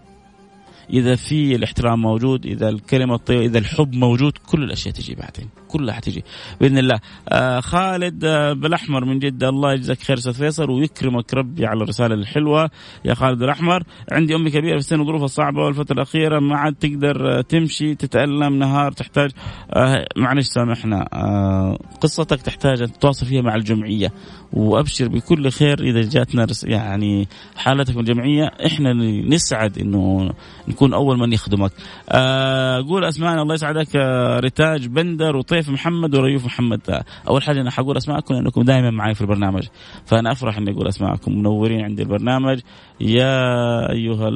إذا 0.94 1.16
في 1.16 1.56
الاحترام 1.56 2.02
موجود 2.02 2.46
إذا 2.46 2.70
الكلمة 2.70 3.16
الطيبة 3.16 3.46
إذا 3.46 3.60
الحب 3.60 3.96
موجود 3.96 4.34
كل 4.48 4.64
الأشياء 4.64 4.94
تجي 4.96 5.16
بعدين 5.16 5.50
كلها 5.68 5.94
حتجي 5.94 6.24
بإذن 6.62 6.78
الله. 6.78 7.00
آه 7.30 7.60
خالد 7.60 8.26
آه 8.26 8.54
بالأحمر 8.54 9.06
من 9.06 9.20
جدة 9.20 9.50
الله 9.50 9.74
يجزاك 9.74 10.00
خير 10.00 10.18
أستاذ 10.18 10.34
فيصل 10.34 10.70
ويكرمك 10.70 11.34
ربي 11.34 11.66
على 11.66 11.84
الرسالة 11.84 12.16
الحلوة. 12.16 12.70
يا 13.06 13.14
خالد 13.14 13.44
الأحمر 13.44 13.84
عندي 14.12 14.36
أمي 14.36 14.50
كبيرة 14.50 14.72
في 14.72 14.78
السن 14.78 15.00
وظروفها 15.00 15.28
صعبه 15.28 15.62
والفترة 15.62 15.96
الأخيرة 15.96 16.40
ما 16.40 16.58
عاد 16.58 16.74
تقدر 16.74 17.38
آه 17.38 17.42
تمشي 17.42 17.96
تتألم 17.96 18.60
نهار 18.60 18.92
تحتاج 18.92 19.32
آه 19.74 20.08
معلش 20.18 20.48
سامحنا 20.48 21.08
آه 21.14 21.78
قصتك 22.02 22.42
تحتاج 22.42 22.82
أن 22.82 22.92
تتواصل 22.92 23.26
فيها 23.26 23.42
مع 23.42 23.56
الجمعية. 23.56 24.12
وأبشر 24.54 25.08
بكل 25.08 25.50
خير 25.52 25.84
إذا 25.84 26.02
جاتنا 26.02 26.48
يعني 26.64 27.28
حالتك 27.56 27.96
من 27.96 28.00
الجمعية 28.00 28.52
إحنا 28.66 28.94
نسعد 29.28 29.78
إنه 29.78 30.30
نكون 30.68 30.83
أول 30.86 31.20
من 31.20 31.34
يخدمك. 31.34 31.72
آه 32.10 32.82
قول 32.82 33.06
اسماء 33.06 33.42
الله 33.42 33.54
يسعدك 33.54 33.96
آه 33.96 34.40
رتاج 34.40 34.88
بندر 34.88 35.36
وطيف 35.36 35.70
محمد 35.70 36.16
وريوف 36.16 36.46
محمد. 36.46 36.82
آه 36.90 37.04
أول 37.28 37.44
حاجة 37.44 37.62
أنا 37.62 37.72
حقول 37.72 37.98
أسماءكم 37.98 38.34
لأنكم 38.34 38.62
دائما 38.62 38.92
معي 38.92 39.14
في 39.14 39.22
البرنامج. 39.22 39.68
فأنا 40.06 40.32
أفرح 40.32 40.58
إني 40.58 40.72
أقول 40.72 40.88
أسماءكم 40.88 41.32
منورين 41.32 41.82
عندي 41.82 42.02
البرنامج. 42.02 42.60
يا 43.02 43.92
أيها 43.92 44.32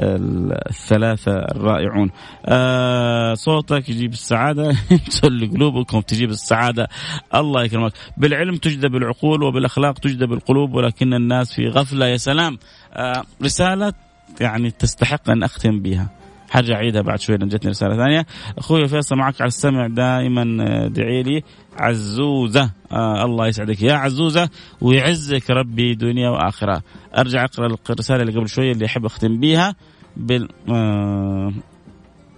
الثلاثة 0.00 1.32
الرائعون. 1.32 2.10
آه 2.46 3.34
صوتك 3.34 3.88
يجيب 3.88 4.12
السعادة. 4.12 4.76
تسل 5.06 5.50
قلوبكم 5.54 6.00
تجيب 6.00 6.30
السعادة. 6.30 6.88
الله 7.34 7.64
يكرمك. 7.64 7.92
بالعلم 8.16 8.56
تجدب 8.56 8.96
العقول 8.96 9.42
وبالأخلاق 9.42 9.98
تجدب 9.98 10.32
القلوب 10.32 10.74
ولكن 10.74 11.14
الناس 11.14 11.54
في 11.54 11.68
غفلة. 11.68 12.06
يا 12.06 12.16
سلام. 12.16 12.58
آه 12.92 13.22
رسالة 13.42 13.92
يعني 14.40 14.70
تستحق 14.70 15.30
أن 15.30 15.42
أختم 15.42 15.80
بها. 15.80 16.10
حاجة 16.50 16.74
أعيدها 16.74 17.02
بعد 17.02 17.20
شوي 17.20 17.36
لأن 17.36 17.48
جتني 17.48 17.70
رسالة 17.70 17.96
ثانية. 17.96 18.26
أخوي 18.58 18.88
فيصل 18.88 19.16
معك 19.16 19.40
على 19.40 19.48
السمع 19.48 19.86
دائما 19.86 20.64
ادعي 20.86 21.22
لي. 21.22 21.42
عزوزة 21.76 22.70
آه 22.92 23.24
الله 23.24 23.46
يسعدك. 23.46 23.82
يا 23.82 23.94
عزوزة 23.94 24.48
ويعزك 24.80 25.50
ربي 25.50 25.94
دنيا 25.94 26.30
وآخرة. 26.30 26.82
أرجع 27.18 27.44
أقرأ 27.44 27.76
الرسالة 27.90 28.22
اللي 28.22 28.32
قبل 28.32 28.48
شوية 28.48 28.72
اللي 28.72 28.86
أحب 28.86 29.04
أختم 29.04 29.40
بيها. 29.40 29.74
بال 30.16 30.48
آه 30.68 31.52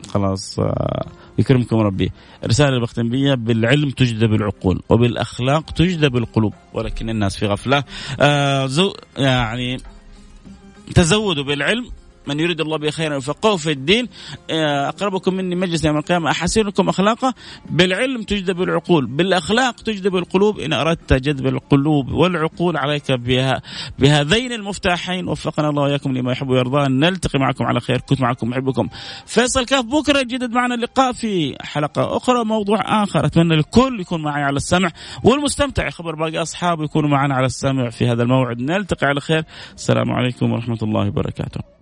خلاص 0.09 0.59
آه 0.59 1.07
يكرمكم 1.39 1.77
ربي. 1.77 2.13
الرسالة 2.45 2.69
اللي 2.69 2.81
بختم 2.81 3.09
بيها 3.09 3.35
بالعلم 3.35 3.91
تجذب 3.91 4.35
العقول 4.35 4.83
وبالأخلاق 4.89 5.71
تجذب 5.71 6.17
القلوب 6.17 6.55
ولكن 6.75 7.11
الناس 7.11 7.37
في 7.37 7.47
غفلة. 7.47 7.85
آه 8.21 8.67
زو 8.67 8.93
يعني 9.19 9.77
تزودوا 10.95 11.45
بالعلم 11.45 11.91
من 12.31 12.41
يريد 12.41 12.61
الله 12.61 12.79
به 12.79 12.91
خيرا 12.91 13.17
يفقهه 13.17 13.57
في 13.57 13.71
الدين 13.71 14.09
آه، 14.51 14.89
أقربكم 14.89 15.35
مني 15.35 15.57
مجلس 15.57 15.85
يوم 15.85 15.97
القيامة 15.97 16.31
احسنكم 16.31 16.89
اخلاقا 16.89 17.33
بالعلم 17.71 18.23
تجذب 18.23 18.63
العقول 18.63 19.07
بالأخلاق 19.07 19.75
تجذب 19.75 20.17
القلوب 20.17 20.59
إن 20.59 20.73
أردت 20.73 21.13
جذب 21.13 21.47
القلوب 21.47 22.13
والعقول 22.13 22.77
عليك 22.77 23.13
بها 23.13 23.63
بهذين 23.99 24.53
المفتاحين 24.53 25.29
وفقنا 25.29 25.69
الله 25.69 25.83
وإياكم 25.83 26.13
لما 26.13 26.33
يحب 26.33 26.49
ويرضى 26.49 26.89
نلتقي 26.89 27.39
معكم 27.39 27.65
على 27.65 27.81
خير 27.81 28.01
كنت 28.01 28.21
معكم 28.21 28.49
محبكم 28.49 28.89
فيصل 29.27 29.65
كاف 29.65 29.85
بكرة 29.85 30.19
يجدد 30.19 30.53
معنا 30.53 30.75
اللقاء 30.75 31.13
في 31.13 31.57
حلقة 31.61 32.17
أخرى 32.17 32.45
موضوع 32.45 33.03
آخر. 33.03 33.27
أتمنى 33.27 33.55
الكل 33.55 34.01
يكون 34.01 34.23
معي 34.23 34.43
على 34.43 34.57
السمع 34.57 34.91
والمستمتع 35.25 35.87
يخبر 35.87 36.15
باقي 36.15 36.43
اصحابه 36.43 36.85
يكونوا 36.85 37.11
معنا 37.11 37.35
على 37.35 37.47
السمع 37.47 37.91
في 37.91 38.09
هذا 38.09 38.23
الموعد. 38.23 38.61
نلتقي 38.61 39.07
على 39.07 39.21
خير. 39.21 39.45
السلام 39.75 40.13
عليكم 40.13 40.53
ورحمة 40.53 40.79
الله 40.83 41.09
وبركاته. 41.09 41.80